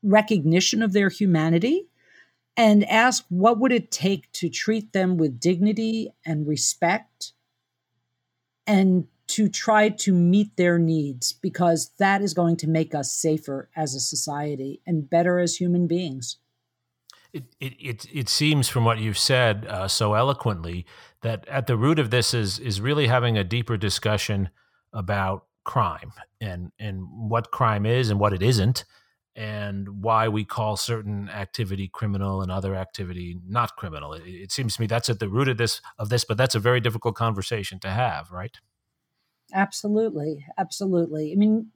recognition 0.02 0.82
of 0.82 0.92
their 0.92 1.08
humanity 1.08 1.88
and 2.56 2.84
ask 2.88 3.24
what 3.28 3.58
would 3.58 3.72
it 3.72 3.90
take 3.90 4.30
to 4.32 4.48
treat 4.48 4.92
them 4.92 5.16
with 5.16 5.40
dignity 5.40 6.10
and 6.24 6.46
respect 6.46 7.32
and 8.66 9.06
to 9.26 9.48
try 9.48 9.88
to 9.88 10.12
meet 10.12 10.56
their 10.56 10.78
needs 10.78 11.32
because 11.32 11.90
that 11.98 12.22
is 12.22 12.34
going 12.34 12.56
to 12.58 12.68
make 12.68 12.94
us 12.94 13.12
safer 13.12 13.70
as 13.74 13.94
a 13.94 14.00
society 14.00 14.80
and 14.86 15.08
better 15.08 15.38
as 15.38 15.56
human 15.56 15.86
beings. 15.86 16.36
It, 17.32 17.44
it, 17.58 17.72
it, 17.80 18.06
it 18.12 18.28
seems 18.28 18.68
from 18.68 18.84
what 18.84 18.98
you've 18.98 19.18
said 19.18 19.66
uh, 19.66 19.88
so 19.88 20.14
eloquently 20.14 20.86
that 21.22 21.48
at 21.48 21.66
the 21.66 21.76
root 21.76 21.98
of 21.98 22.10
this 22.10 22.32
is 22.32 22.60
is 22.60 22.80
really 22.80 23.08
having 23.08 23.36
a 23.36 23.42
deeper 23.42 23.76
discussion 23.76 24.50
about 24.92 25.46
crime 25.64 26.12
and 26.40 26.70
and 26.78 27.02
what 27.10 27.50
crime 27.50 27.86
is 27.86 28.10
and 28.10 28.20
what 28.20 28.32
it 28.32 28.42
isn't 28.42 28.84
and 29.36 30.02
why 30.02 30.28
we 30.28 30.44
call 30.44 30.76
certain 30.76 31.28
activity 31.28 31.88
criminal 31.88 32.40
and 32.40 32.52
other 32.52 32.74
activity 32.74 33.38
not 33.46 33.76
criminal. 33.76 34.12
It, 34.12 34.22
it, 34.24 34.52
seems 34.52 34.76
to 34.76 34.80
me 34.80 34.86
that's 34.86 35.08
at 35.08 35.18
the 35.18 35.28
root 35.28 35.48
of 35.48 35.56
this 35.56 35.80
of 35.98 36.08
this, 36.08 36.24
but 36.24 36.36
that's 36.36 36.54
a 36.54 36.60
very 36.60 36.80
difficult 36.80 37.16
conversation 37.16 37.80
to 37.80 37.90
have, 37.90 38.30
right? 38.30 38.56
Absolutely, 39.52 40.46
absolutely. 40.56 41.32
I 41.32 41.36
mean, 41.36 41.68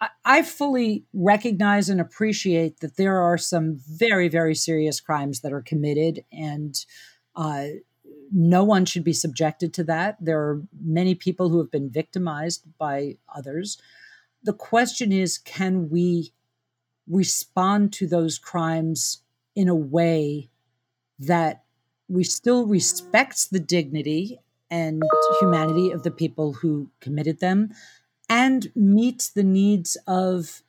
I, 0.00 0.08
I 0.24 0.42
fully 0.42 1.04
recognize 1.12 1.88
and 1.88 2.00
appreciate 2.00 2.80
that 2.80 2.96
there 2.96 3.20
are 3.20 3.38
some 3.38 3.78
very, 3.88 4.28
very 4.28 4.54
serious 4.54 5.00
crimes 5.00 5.40
that 5.40 5.52
are 5.52 5.62
committed, 5.62 6.24
and 6.32 6.74
uh, 7.34 7.66
no 8.32 8.64
one 8.64 8.84
should 8.84 9.04
be 9.04 9.12
subjected 9.12 9.74
to 9.74 9.84
that. 9.84 10.16
There 10.20 10.38
are 10.38 10.62
many 10.80 11.14
people 11.14 11.48
who 11.48 11.58
have 11.58 11.70
been 11.70 11.90
victimized 11.90 12.64
by 12.78 13.18
others. 13.34 13.78
The 14.42 14.52
question 14.52 15.12
is, 15.12 15.38
can 15.38 15.90
we 15.90 16.32
respond 17.12 17.92
to 17.92 18.06
those 18.06 18.38
crimes 18.38 19.22
in 19.54 19.68
a 19.68 19.74
way 19.74 20.48
that 21.18 21.62
we 22.08 22.24
still 22.24 22.66
respects 22.66 23.46
the 23.46 23.60
dignity 23.60 24.38
and 24.70 25.02
humanity 25.40 25.90
of 25.90 26.02
the 26.02 26.10
people 26.10 26.54
who 26.54 26.88
committed 27.00 27.40
them 27.40 27.70
and 28.28 28.72
meets 28.74 29.28
the 29.28 29.42
needs 29.42 29.96
of 30.06 30.62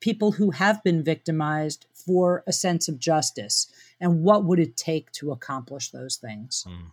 people 0.00 0.32
who 0.32 0.50
have 0.50 0.82
been 0.82 1.02
victimized 1.02 1.86
for 1.92 2.42
a 2.46 2.52
sense 2.52 2.88
of 2.88 2.98
justice 2.98 3.68
and 4.00 4.22
what 4.22 4.44
would 4.44 4.58
it 4.58 4.76
take 4.76 5.10
to 5.12 5.30
accomplish 5.30 5.90
those 5.90 6.16
things 6.16 6.66
mm. 6.68 6.90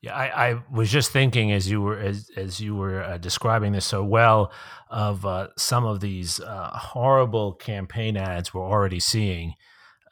Yeah, 0.00 0.14
I, 0.14 0.50
I, 0.50 0.62
was 0.70 0.90
just 0.90 1.10
thinking 1.10 1.50
as 1.50 1.68
you 1.68 1.82
were 1.82 1.98
as 1.98 2.30
as 2.36 2.60
you 2.60 2.76
were 2.76 3.02
uh, 3.02 3.18
describing 3.18 3.72
this 3.72 3.84
so 3.84 4.04
well 4.04 4.52
of 4.90 5.26
uh, 5.26 5.48
some 5.56 5.84
of 5.84 5.98
these 5.98 6.38
uh, 6.38 6.70
horrible 6.72 7.54
campaign 7.54 8.16
ads 8.16 8.54
we're 8.54 8.64
already 8.64 9.00
seeing 9.00 9.54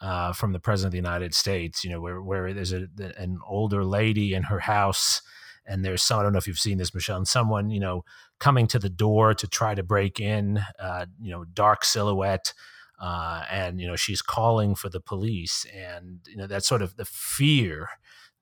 uh, 0.00 0.32
from 0.32 0.52
the 0.52 0.58
president 0.58 0.88
of 0.88 0.92
the 0.92 1.08
United 1.08 1.34
States. 1.34 1.84
You 1.84 1.90
know, 1.90 2.00
where 2.00 2.20
where 2.20 2.52
there's 2.52 2.72
a, 2.72 2.88
an 3.16 3.38
older 3.46 3.84
lady 3.84 4.34
in 4.34 4.44
her 4.44 4.58
house, 4.58 5.22
and 5.64 5.84
there's 5.84 6.02
some 6.02 6.18
I 6.18 6.24
don't 6.24 6.32
know 6.32 6.38
if 6.38 6.48
you've 6.48 6.58
seen 6.58 6.78
this, 6.78 6.92
Michelle, 6.92 7.18
and 7.18 7.28
someone 7.28 7.70
you 7.70 7.80
know 7.80 8.04
coming 8.40 8.66
to 8.68 8.80
the 8.80 8.90
door 8.90 9.34
to 9.34 9.46
try 9.46 9.76
to 9.76 9.84
break 9.84 10.18
in. 10.18 10.64
Uh, 10.80 11.06
you 11.20 11.30
know, 11.30 11.44
dark 11.44 11.84
silhouette. 11.84 12.52
Uh, 12.98 13.44
and 13.50 13.78
you 13.78 13.86
know 13.86 13.94
she's 13.94 14.22
calling 14.22 14.74
for 14.74 14.88
the 14.88 15.00
police, 15.00 15.66
and 15.72 16.20
you 16.26 16.36
know 16.36 16.46
that 16.46 16.64
sort 16.64 16.80
of 16.80 16.96
the 16.96 17.04
fear 17.04 17.90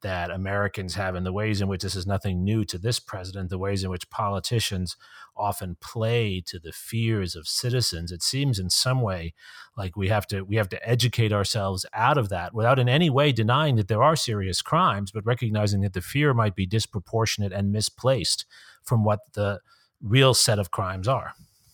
that 0.04 0.30
Americans 0.30 0.96
have 0.96 1.14
and 1.14 1.24
the 1.24 1.32
ways 1.32 1.62
in 1.62 1.66
which 1.66 1.80
this 1.80 1.96
is 1.96 2.06
nothing 2.06 2.44
new 2.44 2.62
to 2.62 2.76
this 2.76 3.00
president, 3.00 3.48
the 3.48 3.56
ways 3.56 3.82
in 3.82 3.88
which 3.88 4.10
politicians 4.10 4.98
often 5.34 5.78
play 5.80 6.42
to 6.44 6.58
the 6.58 6.72
fears 6.72 7.34
of 7.34 7.48
citizens. 7.48 8.12
It 8.12 8.22
seems 8.22 8.58
in 8.58 8.68
some 8.68 9.00
way 9.00 9.32
like 9.78 9.96
we 9.96 10.08
have 10.08 10.26
to 10.26 10.42
we 10.42 10.56
have 10.56 10.68
to 10.68 10.88
educate 10.88 11.32
ourselves 11.32 11.86
out 11.94 12.18
of 12.18 12.28
that 12.28 12.52
without 12.52 12.78
in 12.78 12.86
any 12.86 13.08
way 13.08 13.32
denying 13.32 13.76
that 13.76 13.88
there 13.88 14.02
are 14.02 14.14
serious 14.14 14.60
crimes, 14.60 15.10
but 15.10 15.24
recognizing 15.24 15.80
that 15.80 15.94
the 15.94 16.02
fear 16.02 16.34
might 16.34 16.54
be 16.54 16.66
disproportionate 16.66 17.54
and 17.54 17.72
misplaced 17.72 18.44
from 18.82 19.04
what 19.04 19.20
the 19.32 19.60
real 20.02 20.34
set 20.34 20.58
of 20.58 20.70
crimes 20.70 21.08
are. 21.08 21.32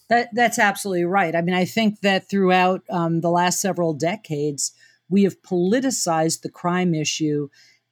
That, 0.09 0.29
that's 0.33 0.61
absolutely 0.61 1.05
right. 1.05 1.35
I 1.35 1.43
mean, 1.43 1.57
I 1.57 1.65
think 1.65 2.01
that 2.03 2.31
throughout 2.31 2.83
um, 2.91 3.23
the 3.23 3.31
last 3.31 3.61
several 3.61 3.93
decades, 3.93 4.71
we 5.09 5.25
have 5.25 5.43
politicized 5.43 6.43
the 6.43 6.49
crime 6.49 6.95
issue 6.95 7.49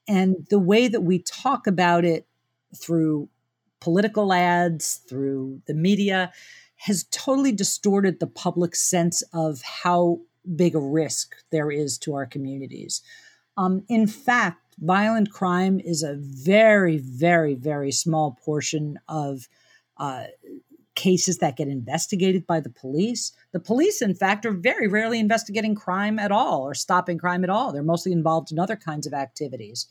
and 0.08 0.46
the 0.50 0.58
way 0.58 0.88
that 0.88 1.02
we 1.02 1.20
talk 1.20 1.66
about 1.66 2.04
it 2.04 2.26
through 2.74 3.28
political 3.80 4.32
ads, 4.32 5.00
through 5.08 5.60
the 5.66 5.74
media, 5.74 6.32
has 6.76 7.04
totally 7.10 7.52
distorted 7.52 8.18
the 8.18 8.26
public 8.26 8.74
sense 8.74 9.22
of 9.32 9.62
how 9.62 10.20
big 10.56 10.74
a 10.74 10.80
risk 10.80 11.36
there 11.50 11.70
is 11.70 11.98
to 11.98 12.14
our 12.14 12.26
communities. 12.26 13.02
Um, 13.56 13.84
in 13.88 14.06
fact, 14.06 14.76
violent 14.78 15.32
crime 15.32 15.80
is 15.80 16.02
a 16.02 16.14
very, 16.16 16.96
very, 16.96 17.54
very 17.54 17.92
small 17.92 18.38
portion 18.44 18.98
of 19.08 19.48
uh, 19.98 20.26
cases 20.98 21.38
that 21.38 21.56
get 21.56 21.68
investigated 21.68 22.44
by 22.44 22.58
the 22.58 22.68
police. 22.68 23.32
The 23.52 23.60
police, 23.60 24.02
in 24.02 24.16
fact, 24.16 24.44
are 24.44 24.52
very 24.52 24.88
rarely 24.88 25.20
investigating 25.20 25.76
crime 25.76 26.18
at 26.18 26.32
all 26.32 26.62
or 26.62 26.74
stopping 26.74 27.18
crime 27.18 27.44
at 27.44 27.50
all. 27.50 27.72
They're 27.72 27.84
mostly 27.84 28.10
involved 28.10 28.50
in 28.50 28.58
other 28.58 28.74
kinds 28.74 29.06
of 29.06 29.14
activities. 29.14 29.86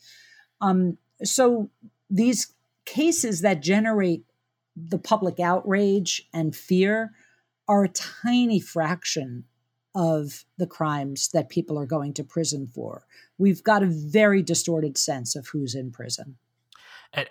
Um, 0.60 0.98
so 1.24 1.70
these 2.10 2.52
cases 2.84 3.40
that 3.40 3.62
generate 3.62 4.24
the 4.76 4.98
public 4.98 5.40
outrage 5.40 6.28
and 6.34 6.54
fear 6.54 7.12
are 7.66 7.84
a 7.84 7.88
tiny 7.88 8.60
fraction 8.60 9.44
of 9.94 10.44
the 10.58 10.66
crimes 10.66 11.30
that 11.32 11.48
people 11.48 11.78
are 11.78 11.86
going 11.86 12.12
to 12.14 12.22
prison 12.22 12.66
for. 12.66 13.06
We've 13.38 13.64
got 13.64 13.82
a 13.82 13.86
very 13.86 14.42
distorted 14.42 14.98
sense 14.98 15.34
of 15.34 15.48
who's 15.48 15.74
in 15.74 15.90
prison. 15.90 16.36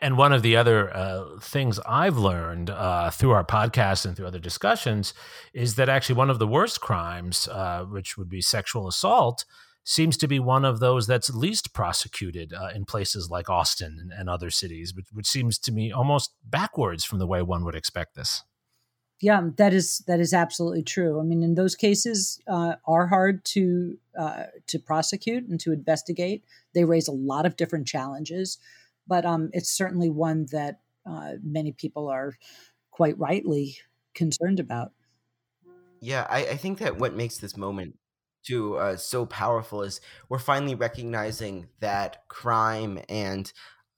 And 0.01 0.17
one 0.17 0.33
of 0.33 0.41
the 0.41 0.55
other 0.55 0.95
uh, 0.95 1.39
things 1.39 1.79
I've 1.85 2.17
learned 2.17 2.71
uh, 2.71 3.11
through 3.11 3.31
our 3.31 3.43
podcast 3.43 4.05
and 4.05 4.15
through 4.15 4.25
other 4.25 4.39
discussions 4.39 5.13
is 5.53 5.75
that 5.75 5.87
actually 5.87 6.15
one 6.15 6.31
of 6.31 6.39
the 6.39 6.47
worst 6.47 6.81
crimes, 6.81 7.47
uh, 7.47 7.83
which 7.83 8.17
would 8.17 8.27
be 8.27 8.41
sexual 8.41 8.87
assault, 8.87 9.45
seems 9.83 10.17
to 10.17 10.27
be 10.27 10.39
one 10.39 10.65
of 10.65 10.79
those 10.79 11.05
that's 11.05 11.29
least 11.29 11.73
prosecuted 11.73 12.53
uh, 12.53 12.69
in 12.73 12.85
places 12.85 13.29
like 13.29 13.49
Austin 13.49 14.09
and, 14.17 14.29
other 14.29 14.49
cities, 14.49 14.93
which, 14.95 15.05
which, 15.13 15.27
seems 15.27 15.57
to 15.59 15.71
me 15.71 15.91
almost 15.91 16.33
backwards 16.43 17.05
from 17.05 17.19
the 17.19 17.27
way 17.27 17.41
one 17.41 17.63
would 17.63 17.75
expect 17.75 18.15
this. 18.15 18.43
Yeah, 19.21 19.49
that 19.55 19.73
is 19.73 19.99
that 20.05 20.19
is 20.19 20.33
absolutely 20.33 20.83
true. 20.83 21.19
I 21.19 21.23
mean, 21.23 21.41
in 21.41 21.55
those 21.55 21.75
cases 21.75 22.39
uh, 22.47 22.75
are 22.85 23.07
hard 23.07 23.45
to 23.45 23.97
uh, 24.19 24.43
to 24.67 24.77
prosecute 24.77 25.47
and 25.47 25.59
to 25.61 25.71
investigate. 25.71 26.43
They 26.73 26.83
raise 26.83 27.07
a 27.07 27.13
lot 27.13 27.45
of 27.45 27.55
different 27.55 27.87
challenges 27.87 28.59
but 29.07 29.25
um, 29.25 29.49
it's 29.53 29.69
certainly 29.69 30.09
one 30.09 30.47
that 30.51 30.79
uh, 31.05 31.33
many 31.43 31.71
people 31.71 32.07
are 32.07 32.37
quite 32.91 33.17
rightly 33.17 33.77
concerned 34.13 34.59
about. 34.59 34.91
Yeah, 35.99 36.27
I, 36.29 36.39
I 36.47 36.57
think 36.57 36.79
that 36.79 36.97
what 36.97 37.15
makes 37.15 37.37
this 37.37 37.57
moment 37.57 37.97
too 38.43 38.75
uh, 38.75 38.95
so 38.95 39.25
powerful 39.25 39.81
is 39.81 39.99
we're 40.29 40.39
finally 40.39 40.75
recognizing 40.75 41.67
that 41.79 42.27
crime 42.27 42.99
and 43.09 43.51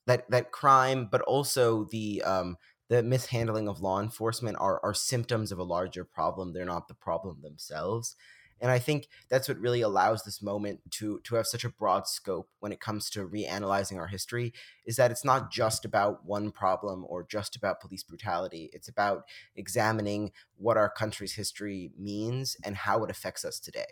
that 0.06 0.30
that 0.30 0.50
crime, 0.50 1.08
but 1.10 1.20
also 1.22 1.84
the 1.84 2.22
um, 2.22 2.56
the 2.88 3.02
mishandling 3.02 3.68
of 3.68 3.80
law 3.80 4.00
enforcement 4.00 4.56
are 4.58 4.80
are 4.82 4.94
symptoms 4.94 5.52
of 5.52 5.58
a 5.58 5.64
larger 5.64 6.04
problem. 6.04 6.52
They're 6.52 6.64
not 6.64 6.88
the 6.88 6.94
problem 6.94 7.42
themselves 7.42 8.16
and 8.60 8.70
i 8.70 8.78
think 8.78 9.08
that's 9.28 9.48
what 9.48 9.58
really 9.58 9.80
allows 9.80 10.22
this 10.22 10.42
moment 10.42 10.80
to 10.90 11.20
to 11.24 11.34
have 11.34 11.46
such 11.46 11.64
a 11.64 11.70
broad 11.70 12.06
scope 12.06 12.48
when 12.60 12.72
it 12.72 12.80
comes 12.80 13.10
to 13.10 13.28
reanalyzing 13.28 13.98
our 13.98 14.06
history 14.06 14.52
is 14.86 14.96
that 14.96 15.10
it's 15.10 15.24
not 15.24 15.50
just 15.50 15.84
about 15.84 16.24
one 16.24 16.50
problem 16.50 17.04
or 17.08 17.24
just 17.24 17.56
about 17.56 17.80
police 17.80 18.02
brutality. 18.02 18.70
It's 18.72 18.88
about 18.88 19.22
examining 19.54 20.32
what 20.56 20.76
our 20.76 20.90
country's 20.90 21.34
history 21.34 21.92
means 21.98 22.56
and 22.64 22.76
how 22.76 23.04
it 23.04 23.10
affects 23.10 23.44
us 23.44 23.58
today. 23.60 23.86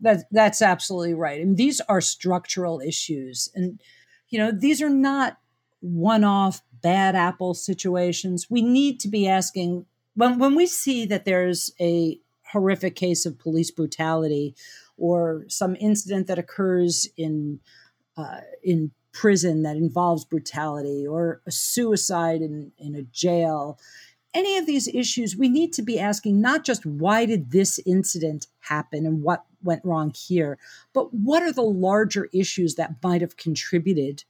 That, 0.00 0.24
that's 0.30 0.60
absolutely 0.60 1.14
right. 1.14 1.40
And 1.40 1.56
these 1.56 1.80
are 1.88 2.00
structural 2.00 2.80
issues. 2.80 3.48
And 3.54 3.80
you 4.28 4.38
know 4.38 4.50
these 4.50 4.82
are 4.82 4.90
not 4.90 5.38
one-off 5.80 6.62
bad 6.82 7.14
apple 7.14 7.54
situations. 7.54 8.48
We 8.50 8.62
need 8.62 9.00
to 9.00 9.08
be 9.08 9.28
asking 9.28 9.86
when, 10.14 10.38
when 10.38 10.54
we 10.54 10.66
see 10.66 11.06
that 11.06 11.24
there's 11.24 11.72
a 11.80 12.18
horrific 12.54 12.94
case 12.94 13.26
of 13.26 13.38
police 13.38 13.70
brutality 13.70 14.54
or 14.96 15.44
some 15.48 15.76
incident 15.80 16.28
that 16.28 16.38
occurs 16.38 17.08
in 17.16 17.60
uh, 18.16 18.40
in 18.62 18.92
prison 19.12 19.62
that 19.62 19.76
involves 19.76 20.24
brutality 20.24 21.06
or 21.06 21.40
a 21.46 21.50
suicide 21.50 22.40
in, 22.40 22.72
in 22.78 22.94
a 22.94 23.02
jail. 23.02 23.78
Any 24.32 24.56
of 24.56 24.66
these 24.66 24.88
issues 24.88 25.36
we 25.36 25.48
need 25.48 25.72
to 25.74 25.82
be 25.82 25.98
asking 25.98 26.40
not 26.40 26.64
just 26.64 26.86
why 26.86 27.26
did 27.26 27.50
this 27.50 27.78
incident 27.84 28.46
happen 28.60 29.04
and 29.04 29.22
what 29.22 29.44
went 29.62 29.84
wrong 29.84 30.12
here 30.14 30.58
but 30.92 31.12
what 31.14 31.42
are 31.42 31.52
the 31.52 31.62
larger 31.62 32.28
issues 32.32 32.74
that 32.74 32.96
might 33.02 33.20
have 33.20 33.36
contributed 33.36 34.24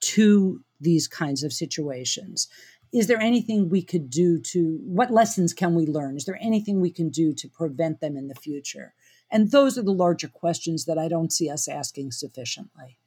to 0.00 0.62
these 0.80 1.06
kinds 1.06 1.42
of 1.42 1.52
situations 1.52 2.48
is 2.92 3.06
there 3.06 3.20
anything 3.20 3.68
we 3.68 3.82
could 3.82 4.10
do 4.10 4.40
to 4.40 4.78
what 4.82 5.10
lessons 5.10 5.52
can 5.52 5.74
we 5.74 5.86
learn? 5.86 6.16
Is 6.16 6.24
there 6.24 6.38
anything 6.40 6.80
we 6.80 6.90
can 6.90 7.08
do 7.08 7.32
to 7.34 7.48
prevent 7.48 8.00
them 8.00 8.16
in 8.16 8.28
the 8.28 8.34
future? 8.34 8.94
And 9.30 9.50
those 9.50 9.78
are 9.78 9.82
the 9.82 9.92
larger 9.92 10.28
questions 10.28 10.86
that 10.86 10.98
i 10.98 11.06
don't 11.06 11.32
see 11.32 11.48
us 11.48 11.68
asking 11.68 12.12
sufficiently. 12.12 12.98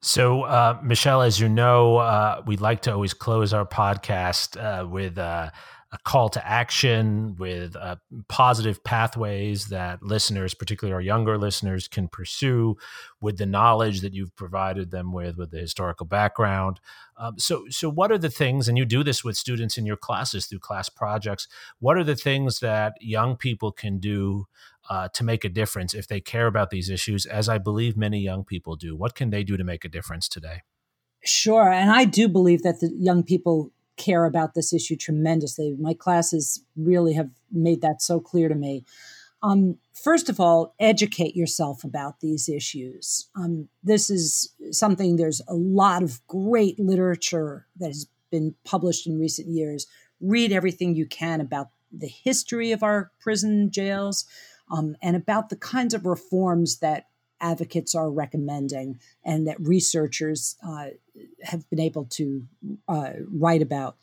So 0.00 0.42
uh, 0.42 0.78
michelle 0.82 1.22
as 1.22 1.40
you 1.40 1.48
know 1.48 1.96
uh, 1.96 2.42
we 2.46 2.56
like 2.56 2.82
to 2.82 2.92
always 2.92 3.14
close 3.14 3.52
our 3.52 3.66
podcast 3.66 4.56
uh, 4.56 4.86
with 4.86 5.18
uh, 5.18 5.50
a 5.90 5.98
call 6.04 6.28
to 6.28 6.46
action 6.46 7.34
with 7.36 7.74
uh, 7.74 7.96
positive 8.28 8.84
pathways 8.84 9.68
that 9.68 10.02
listeners, 10.02 10.52
particularly 10.52 10.94
our 10.94 11.00
younger 11.00 11.38
listeners, 11.38 11.88
can 11.88 12.08
pursue 12.08 12.76
with 13.22 13.38
the 13.38 13.46
knowledge 13.46 14.02
that 14.02 14.12
you've 14.12 14.36
provided 14.36 14.90
them 14.90 15.12
with, 15.12 15.38
with 15.38 15.50
the 15.50 15.58
historical 15.58 16.04
background. 16.04 16.78
Um, 17.16 17.38
so, 17.38 17.64
so 17.70 17.90
what 17.90 18.12
are 18.12 18.18
the 18.18 18.28
things, 18.28 18.68
and 18.68 18.76
you 18.76 18.84
do 18.84 19.02
this 19.02 19.24
with 19.24 19.36
students 19.36 19.78
in 19.78 19.86
your 19.86 19.96
classes 19.96 20.46
through 20.46 20.58
class 20.58 20.90
projects? 20.90 21.48
What 21.78 21.96
are 21.96 22.04
the 22.04 22.16
things 22.16 22.60
that 22.60 22.94
young 23.00 23.36
people 23.36 23.72
can 23.72 23.98
do 23.98 24.46
uh, 24.90 25.08
to 25.14 25.24
make 25.24 25.44
a 25.44 25.48
difference 25.48 25.94
if 25.94 26.06
they 26.06 26.20
care 26.20 26.46
about 26.46 26.68
these 26.68 26.90
issues, 26.90 27.24
as 27.24 27.48
I 27.48 27.56
believe 27.56 27.96
many 27.96 28.20
young 28.20 28.44
people 28.44 28.76
do? 28.76 28.94
What 28.94 29.14
can 29.14 29.30
they 29.30 29.42
do 29.42 29.56
to 29.56 29.64
make 29.64 29.86
a 29.86 29.88
difference 29.88 30.28
today? 30.28 30.62
Sure. 31.24 31.70
And 31.70 31.90
I 31.90 32.04
do 32.04 32.28
believe 32.28 32.62
that 32.62 32.80
the 32.80 32.92
young 32.96 33.22
people 33.22 33.72
care 33.98 34.24
about 34.24 34.54
this 34.54 34.72
issue 34.72 34.96
tremendously. 34.96 35.76
My 35.78 35.92
classes 35.92 36.64
really 36.76 37.12
have 37.14 37.30
made 37.52 37.82
that 37.82 38.00
so 38.00 38.20
clear 38.20 38.48
to 38.48 38.54
me. 38.54 38.84
Um, 39.42 39.78
first 39.92 40.28
of 40.28 40.40
all, 40.40 40.74
educate 40.80 41.36
yourself 41.36 41.84
about 41.84 42.20
these 42.20 42.48
issues. 42.48 43.28
Um, 43.36 43.68
this 43.82 44.10
is 44.10 44.52
something, 44.70 45.16
there's 45.16 45.42
a 45.46 45.54
lot 45.54 46.02
of 46.02 46.26
great 46.26 46.78
literature 46.78 47.66
that 47.76 47.88
has 47.88 48.06
been 48.30 48.54
published 48.64 49.06
in 49.06 49.18
recent 49.18 49.48
years. 49.48 49.86
Read 50.20 50.52
everything 50.52 50.94
you 50.94 51.06
can 51.06 51.40
about 51.40 51.68
the 51.92 52.08
history 52.08 52.72
of 52.72 52.82
our 52.82 53.12
prison 53.20 53.70
jails 53.70 54.24
um, 54.70 54.96
and 55.02 55.16
about 55.16 55.48
the 55.48 55.56
kinds 55.56 55.94
of 55.94 56.04
reforms 56.04 56.78
that 56.78 57.06
advocates 57.40 57.94
are 57.94 58.10
recommending 58.10 58.98
and 59.24 59.46
that 59.46 59.60
researchers 59.60 60.56
uh, 60.66 60.88
have 61.42 61.68
been 61.70 61.80
able 61.80 62.04
to 62.04 62.46
uh, 62.88 63.12
write 63.30 63.62
about. 63.62 63.96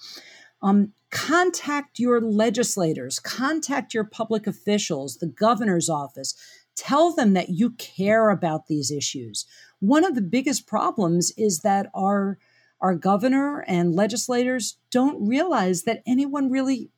Um, 0.61 0.93
contact 1.11 1.99
your 1.99 2.21
legislators, 2.21 3.19
contact 3.19 3.93
your 3.93 4.03
public 4.03 4.47
officials, 4.47 5.17
the 5.17 5.27
governor's 5.27 5.89
office. 5.89 6.33
Tell 6.75 7.13
them 7.13 7.33
that 7.33 7.49
you 7.49 7.71
care 7.71 8.29
about 8.29 8.67
these 8.67 8.91
issues. 8.91 9.45
One 9.79 10.03
of 10.03 10.15
the 10.15 10.21
biggest 10.21 10.67
problems 10.67 11.31
is 11.37 11.61
that 11.61 11.89
our 11.93 12.37
our 12.81 12.95
governor 12.95 13.63
and 13.67 13.95
legislators 13.95 14.77
don't 14.91 15.25
realize 15.25 15.83
that 15.83 16.03
anyone 16.05 16.51
really 16.51 16.91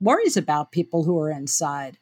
worries 0.00 0.36
about 0.36 0.72
people 0.72 1.04
who 1.04 1.18
are 1.18 1.30
inside. 1.30 1.98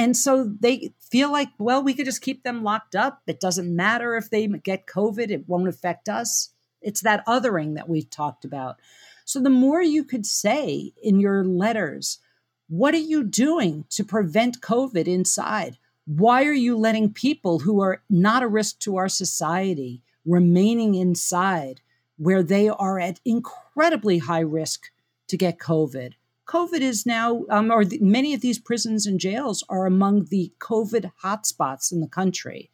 And 0.00 0.16
so 0.16 0.50
they 0.58 0.94
feel 0.98 1.30
like, 1.30 1.50
well, 1.58 1.82
we 1.82 1.92
could 1.92 2.06
just 2.06 2.22
keep 2.22 2.42
them 2.42 2.64
locked 2.64 2.96
up. 2.96 3.20
It 3.26 3.38
doesn't 3.38 3.76
matter 3.76 4.16
if 4.16 4.30
they 4.30 4.46
get 4.46 4.86
COVID, 4.86 5.30
it 5.30 5.46
won't 5.46 5.68
affect 5.68 6.08
us. 6.08 6.54
It's 6.80 7.02
that 7.02 7.22
othering 7.26 7.74
that 7.74 7.86
we've 7.86 8.08
talked 8.08 8.46
about. 8.46 8.76
So 9.26 9.42
the 9.42 9.50
more 9.50 9.82
you 9.82 10.02
could 10.04 10.24
say 10.24 10.94
in 11.02 11.20
your 11.20 11.44
letters, 11.44 12.18
what 12.68 12.94
are 12.94 12.96
you 13.12 13.22
doing 13.22 13.84
to 13.90 14.02
prevent 14.02 14.62
COVID 14.62 15.06
inside? 15.06 15.76
Why 16.06 16.44
are 16.44 16.54
you 16.54 16.78
letting 16.78 17.12
people 17.12 17.58
who 17.58 17.82
are 17.82 18.02
not 18.08 18.42
a 18.42 18.48
risk 18.48 18.78
to 18.80 18.96
our 18.96 19.10
society 19.10 20.00
remaining 20.24 20.94
inside 20.94 21.82
where 22.16 22.42
they 22.42 22.70
are 22.70 22.98
at 22.98 23.20
incredibly 23.26 24.16
high 24.16 24.40
risk 24.40 24.90
to 25.28 25.36
get 25.36 25.58
COVID? 25.58 26.14
COVID 26.50 26.80
is 26.80 27.06
now, 27.06 27.44
um, 27.48 27.70
or 27.70 27.84
many 28.00 28.34
of 28.34 28.40
these 28.40 28.58
prisons 28.58 29.06
and 29.06 29.20
jails 29.20 29.62
are 29.68 29.86
among 29.86 30.24
the 30.24 30.52
COVID 30.58 31.12
hotspots 31.22 31.92
in 31.92 32.00
the 32.00 32.08
country. 32.08 32.70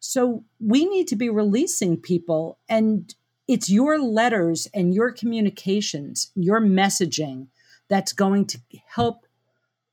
So 0.00 0.44
we 0.58 0.86
need 0.86 1.08
to 1.08 1.16
be 1.16 1.28
releasing 1.28 2.00
people, 2.00 2.58
and 2.70 3.14
it's 3.46 3.68
your 3.68 4.00
letters 4.00 4.66
and 4.72 4.94
your 4.94 5.12
communications, 5.12 6.32
your 6.34 6.58
messaging 6.60 7.48
that's 7.88 8.14
going 8.14 8.46
to 8.46 8.58
help 8.86 9.26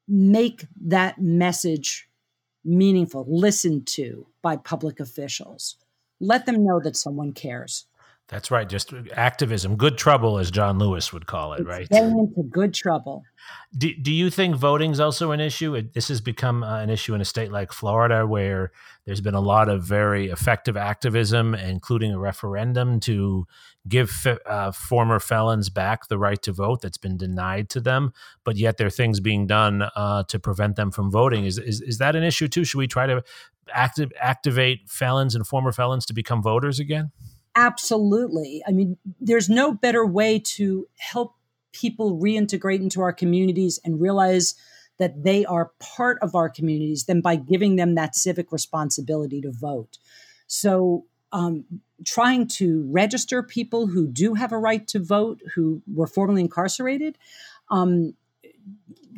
make 0.08 0.66
that 0.82 1.20
message 1.20 2.08
meaningful, 2.64 3.26
listened 3.28 3.86
to 3.88 4.28
by 4.42 4.56
public 4.56 5.02
officials. 5.02 5.76
Let 6.22 6.46
them 6.46 6.64
know 6.64 6.80
that 6.86 6.96
someone 6.96 7.34
cares. 7.34 7.86
That's 8.30 8.52
right. 8.52 8.70
Just 8.70 8.94
activism, 9.14 9.76
good 9.76 9.98
trouble, 9.98 10.38
as 10.38 10.52
John 10.52 10.78
Lewis 10.78 11.12
would 11.12 11.26
call 11.26 11.54
it, 11.54 11.62
it's 11.62 11.68
right? 11.68 11.90
Getting 11.90 12.20
into 12.20 12.44
good 12.48 12.76
trouble. 12.76 13.24
Do, 13.76 13.92
do 13.96 14.14
you 14.14 14.30
think 14.30 14.56
voting 14.56 14.92
is 14.92 15.00
also 15.00 15.32
an 15.32 15.40
issue? 15.40 15.74
It, 15.74 15.94
this 15.94 16.10
has 16.10 16.22
become 16.22 16.64
uh, 16.64 16.80
an 16.80 16.92
issue 16.92 17.16
in 17.16 17.22
a 17.22 17.26
state 17.26 17.52
like 17.52 17.74
Florida, 17.74 18.28
where 18.28 18.72
there's 19.06 19.20
been 19.20 19.34
a 19.34 19.42
lot 19.42 19.68
of 19.68 19.84
very 19.84 20.28
effective 20.28 20.78
activism, 20.78 21.56
including 21.56 22.14
a 22.14 22.20
referendum 22.20 23.00
to 23.02 23.48
give 23.88 24.28
uh, 24.46 24.72
former 24.74 25.20
felons 25.20 25.72
back 25.72 26.08
the 26.08 26.20
right 26.20 26.42
to 26.44 26.52
vote 26.52 26.82
that's 26.82 27.00
been 27.00 27.18
denied 27.18 27.70
to 27.72 27.82
them. 27.82 28.14
But 28.44 28.58
yet, 28.58 28.78
there 28.78 28.86
are 28.86 28.92
things 28.92 29.20
being 29.20 29.48
done 29.48 29.90
uh, 29.96 30.24
to 30.26 30.38
prevent 30.38 30.76
them 30.76 30.92
from 30.92 31.10
voting. 31.10 31.46
Is, 31.46 31.58
is 31.58 31.82
is 31.82 31.98
that 31.98 32.16
an 32.16 32.24
issue 32.24 32.48
too? 32.48 32.64
Should 32.64 32.78
we 32.78 32.88
try 32.88 33.08
to 33.08 33.24
active, 33.74 34.12
activate 34.20 34.88
felons 34.88 35.34
and 35.34 35.48
former 35.48 35.72
felons 35.72 36.06
to 36.06 36.14
become 36.14 36.44
voters 36.44 36.80
again? 36.80 37.12
Absolutely. 37.60 38.64
I 38.66 38.72
mean, 38.72 38.98
there's 39.20 39.50
no 39.50 39.74
better 39.74 40.06
way 40.06 40.40
to 40.56 40.88
help 40.98 41.36
people 41.74 42.18
reintegrate 42.18 42.80
into 42.80 43.02
our 43.02 43.12
communities 43.12 43.82
and 43.84 44.00
realize 44.00 44.56
that 44.98 45.24
they 45.24 45.44
are 45.46 45.72
part 45.80 46.18
of 46.22 46.36
our 46.36 46.48
communities 46.48 47.04
than 47.04 47.20
by 47.20 47.36
giving 47.36 47.76
them 47.76 47.96
that 47.96 48.16
civic 48.16 48.54
responsibility 48.54 49.42
to 49.42 49.52
vote. 49.52 49.98
So 50.48 51.06
um, 51.34 51.66
trying 52.06 52.48
to 52.48 52.88
register 52.90 53.44
people 53.44 53.88
who 53.88 54.08
do 54.08 54.36
have 54.36 54.54
a 54.54 54.58
right 54.58 54.88
to 54.88 55.00
vote 55.00 55.42
who 55.56 55.82
were 55.86 56.08
formerly 56.08 56.42
incarcerated. 56.42 57.18
Um, 57.70 58.14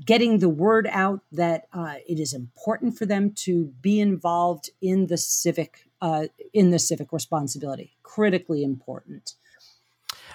getting 0.03 0.39
the 0.39 0.49
word 0.49 0.87
out 0.91 1.21
that 1.31 1.67
uh, 1.73 1.95
it 2.07 2.19
is 2.19 2.33
important 2.33 2.97
for 2.97 3.05
them 3.05 3.33
to 3.33 3.65
be 3.81 3.99
involved 3.99 4.71
in 4.81 5.05
the 5.05 5.17
civic 5.17 5.90
uh, 6.01 6.27
in 6.53 6.71
the 6.71 6.79
civic 6.79 7.11
responsibility 7.11 7.97
critically 8.03 8.63
important. 8.63 9.35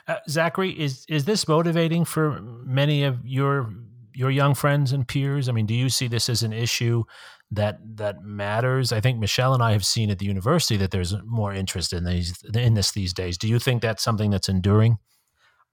Uh, 0.08 0.16
zachary 0.28 0.70
is 0.70 1.04
is 1.08 1.24
this 1.24 1.48
motivating 1.48 2.04
for 2.04 2.40
many 2.40 3.02
of 3.02 3.18
your 3.24 3.72
your 4.14 4.30
young 4.30 4.54
friends 4.54 4.92
and 4.92 5.06
peers? 5.06 5.48
I 5.48 5.52
mean 5.52 5.66
do 5.66 5.74
you 5.74 5.88
see 5.88 6.08
this 6.08 6.28
as 6.28 6.42
an 6.42 6.52
issue 6.52 7.04
that 7.50 7.78
that 7.96 8.22
matters? 8.22 8.92
I 8.92 9.00
think 9.00 9.18
michelle 9.18 9.52
and 9.52 9.62
i 9.62 9.72
have 9.72 9.84
seen 9.84 10.10
at 10.10 10.18
the 10.18 10.26
university 10.26 10.76
that 10.76 10.90
there's 10.90 11.14
more 11.24 11.52
interest 11.52 11.92
in 11.92 12.04
these 12.04 12.40
in 12.54 12.74
this 12.74 12.92
these 12.92 13.12
days. 13.12 13.36
Do 13.36 13.48
you 13.48 13.58
think 13.58 13.82
that's 13.82 14.02
something 14.02 14.30
that's 14.30 14.48
enduring 14.48 14.98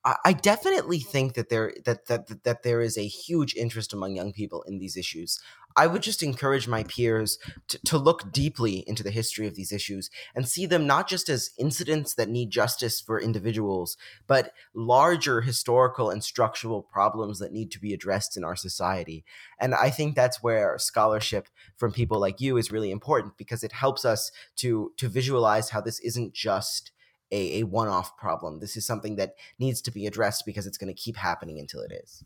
I 0.05 0.33
definitely 0.33 0.99
think 0.99 1.33
that 1.35 1.47
there 1.47 1.73
that, 1.85 2.07
that 2.07 2.43
that 2.43 2.63
there 2.63 2.81
is 2.81 2.97
a 2.97 3.07
huge 3.07 3.55
interest 3.55 3.93
among 3.93 4.15
young 4.15 4.33
people 4.33 4.61
in 4.63 4.77
these 4.77 4.97
issues. 4.97 5.39
I 5.77 5.87
would 5.87 6.03
just 6.03 6.21
encourage 6.21 6.67
my 6.67 6.83
peers 6.83 7.39
to, 7.69 7.79
to 7.85 7.97
look 7.97 8.31
deeply 8.31 8.83
into 8.85 9.01
the 9.01 9.11
history 9.11 9.47
of 9.47 9.55
these 9.55 9.71
issues 9.71 10.09
and 10.35 10.47
see 10.47 10.65
them 10.65 10.85
not 10.85 11.07
just 11.07 11.29
as 11.29 11.51
incidents 11.57 12.15
that 12.15 12.29
need 12.29 12.51
justice 12.51 12.99
for 12.99 13.19
individuals, 13.19 13.97
but 14.27 14.51
larger 14.75 15.41
historical 15.41 16.09
and 16.09 16.23
structural 16.23 16.83
problems 16.83 17.39
that 17.39 17.53
need 17.53 17.71
to 17.71 17.79
be 17.79 17.93
addressed 17.93 18.35
in 18.35 18.43
our 18.43 18.57
society. 18.57 19.23
And 19.59 19.73
I 19.73 19.89
think 19.89 20.15
that's 20.15 20.43
where 20.43 20.77
scholarship 20.77 21.47
from 21.77 21.93
people 21.93 22.19
like 22.19 22.41
you 22.41 22.57
is 22.57 22.71
really 22.73 22.91
important 22.91 23.37
because 23.37 23.63
it 23.63 23.71
helps 23.71 24.03
us 24.03 24.31
to 24.57 24.91
to 24.97 25.07
visualize 25.07 25.69
how 25.69 25.79
this 25.79 26.01
isn't 26.01 26.33
just 26.33 26.91
a, 27.33 27.59
a 27.59 27.63
one 27.63 27.87
off 27.87 28.15
problem. 28.15 28.59
This 28.59 28.77
is 28.77 28.85
something 28.85 29.15
that 29.15 29.35
needs 29.59 29.81
to 29.81 29.91
be 29.91 30.05
addressed 30.05 30.45
because 30.45 30.67
it's 30.67 30.77
going 30.77 30.93
to 30.93 31.01
keep 31.01 31.17
happening 31.17 31.59
until 31.59 31.81
it 31.81 31.91
is. 31.91 32.23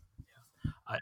I, 0.86 0.98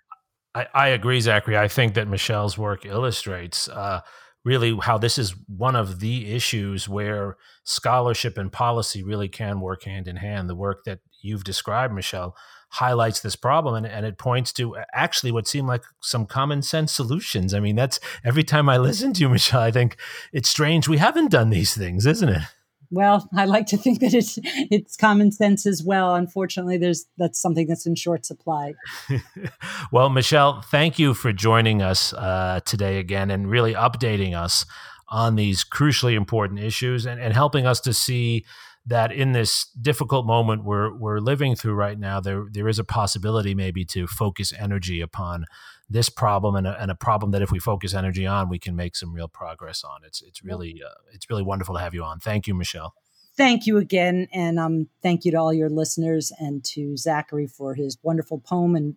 I, 0.55 0.67
I 0.75 0.89
agree, 0.89 1.21
Zachary. 1.21 1.59
I 1.59 1.69
think 1.69 1.95
that 1.95 2.09
Michelle's 2.09 2.57
work 2.57 2.87
illustrates 2.87 3.69
uh, 3.69 4.01
really 4.45 4.79
how 4.81 4.97
this 4.97 5.19
is 5.19 5.35
one 5.49 5.75
of 5.75 5.99
the 5.99 6.33
issues 6.33 6.89
where 6.89 7.37
scholarship 7.65 8.39
and 8.39 8.53
policy 8.53 9.03
really 9.03 9.29
can 9.29 9.61
work 9.61 9.83
hand 9.83 10.07
in 10.07 10.17
hand. 10.17 10.49
The 10.49 10.55
work 10.55 10.85
that 10.85 11.01
you've 11.21 11.45
described, 11.45 11.93
Michelle, 11.93 12.37
highlights 12.71 13.21
this 13.21 13.37
problem 13.37 13.75
and, 13.75 13.87
and 13.87 14.07
it 14.07 14.19
points 14.19 14.53
to 14.53 14.77
actually 14.93 15.33
what 15.33 15.49
seem 15.49 15.67
like 15.67 15.83
some 16.01 16.27
common 16.27 16.63
sense 16.63 16.93
solutions. 16.93 17.55
I 17.55 17.61
mean, 17.61 17.75
that's 17.75 17.99
every 18.25 18.45
time 18.45 18.69
I 18.69 18.77
listen 18.77 19.13
to 19.15 19.21
you, 19.21 19.29
Michelle, 19.29 19.63
I 19.63 19.73
think 19.73 19.97
it's 20.33 20.49
strange 20.49 20.87
we 20.87 20.99
haven't 20.99 21.31
done 21.31 21.51
these 21.51 21.75
things, 21.75 22.07
isn't 22.07 22.29
it? 22.29 22.43
Well, 22.91 23.29
I 23.37 23.45
like 23.45 23.67
to 23.67 23.77
think 23.77 24.01
that 24.01 24.15
it's 24.15 24.39
it's 24.43 24.97
common 24.97 25.33
sense 25.33 25.67
as 25.67 25.83
well. 25.83 26.15
Unfortunately, 26.15 26.79
there's 26.79 27.07
that's 27.17 27.41
something 27.41 27.67
that's 27.67 27.87
in 27.87 27.95
short 27.95 28.27
supply. 28.27 28.75
well, 29.93 30.09
Michelle, 30.09 30.63
thank 30.63 30.99
you 30.99 31.15
for 31.15 31.33
joining 31.33 31.83
us 31.83 32.13
uh, 32.13 32.61
today 32.65 32.99
again 32.99 33.31
and 33.31 33.51
really 33.51 33.75
updating 33.75 34.37
us 34.37 34.65
on 35.09 35.37
these 35.37 35.65
crucially 35.65 36.15
important 36.15 36.59
issues 36.61 37.07
and, 37.07 37.21
and 37.21 37.33
helping 37.33 37.67
us 37.67 37.81
to 37.81 37.93
see 37.93 38.45
that 38.87 39.11
in 39.11 39.33
this 39.33 39.67
difficult 39.81 40.27
moment 40.27 40.65
we're 40.65 40.97
we're 40.97 41.19
living 41.19 41.57
through 41.57 41.75
right 41.75 41.99
now, 41.99 42.21
there 42.21 42.47
there 42.51 42.69
is 42.69 42.79
a 42.79 42.85
possibility 42.85 43.55
maybe 43.55 43.85
to 43.87 44.07
focus 44.07 44.53
energy 44.57 45.01
upon 45.01 45.47
this 45.89 46.09
problem 46.09 46.57
and 46.57 46.67
a, 46.67 46.81
and 46.81 46.91
a 46.91 46.95
problem 46.95 47.31
that 47.33 47.43
if 47.43 47.51
we 47.51 47.59
focus 47.59 47.95
energy 47.95 48.27
on, 48.27 48.49
we 48.49 48.59
can 48.59 48.75
make 48.75 48.97
some 48.97 49.13
real 49.13 49.29
progress 49.29 49.85
on. 49.85 50.01
It's 50.05 50.23
it's 50.23 50.45
really 50.45 50.81
uh, 50.85 50.95
it's 51.13 51.29
really 51.29 51.43
wonderful 51.43 51.75
to 51.75 51.81
have 51.81 51.95
you 51.95 52.05
on. 52.05 52.21
Thank 52.21 52.47
you, 52.47 52.55
Michelle. 52.55 52.95
Thank 53.37 53.67
you 53.67 53.77
again, 53.77 54.29
and 54.33 54.59
um, 54.59 54.89
thank 55.03 55.25
you 55.25 55.33
to 55.33 55.37
all 55.37 55.53
your 55.53 55.69
listeners 55.69 56.33
and 56.39 56.65
to 56.65 56.97
Zachary 56.97 57.47
for 57.47 57.75
his 57.75 57.99
wonderful 58.03 58.39
poem 58.39 58.75
and 58.75 58.95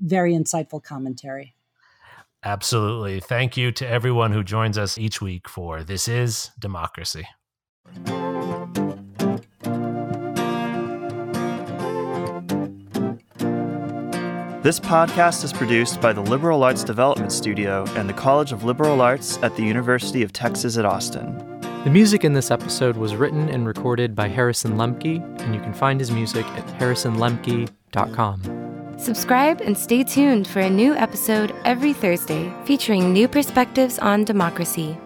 very 0.00 0.34
insightful 0.34 0.82
commentary. 0.82 1.54
Absolutely. 2.44 3.20
Thank 3.20 3.56
you 3.56 3.72
to 3.72 3.88
everyone 3.88 4.32
who 4.32 4.44
joins 4.44 4.78
us 4.78 4.98
each 4.98 5.20
week 5.20 5.48
for 5.48 5.82
This 5.82 6.06
is 6.06 6.50
Democracy. 6.58 7.26
This 14.68 14.78
podcast 14.78 15.44
is 15.44 15.52
produced 15.54 15.98
by 15.98 16.12
the 16.12 16.20
Liberal 16.20 16.62
Arts 16.62 16.84
Development 16.84 17.32
Studio 17.32 17.86
and 17.96 18.06
the 18.06 18.12
College 18.12 18.52
of 18.52 18.64
Liberal 18.64 19.00
Arts 19.00 19.38
at 19.38 19.56
the 19.56 19.62
University 19.62 20.22
of 20.22 20.34
Texas 20.34 20.76
at 20.76 20.84
Austin. 20.84 21.38
The 21.84 21.90
music 21.90 22.22
in 22.22 22.34
this 22.34 22.50
episode 22.50 22.98
was 22.98 23.16
written 23.16 23.48
and 23.48 23.66
recorded 23.66 24.14
by 24.14 24.28
Harrison 24.28 24.72
Lemke, 24.72 25.22
and 25.40 25.54
you 25.54 25.60
can 25.62 25.72
find 25.72 25.98
his 25.98 26.10
music 26.10 26.44
at 26.48 26.66
harrisonlemke.com. 26.78 28.98
Subscribe 28.98 29.62
and 29.62 29.74
stay 29.74 30.04
tuned 30.04 30.46
for 30.46 30.60
a 30.60 30.68
new 30.68 30.94
episode 30.96 31.54
every 31.64 31.94
Thursday 31.94 32.52
featuring 32.66 33.10
new 33.10 33.26
perspectives 33.26 33.98
on 34.00 34.22
democracy. 34.22 34.98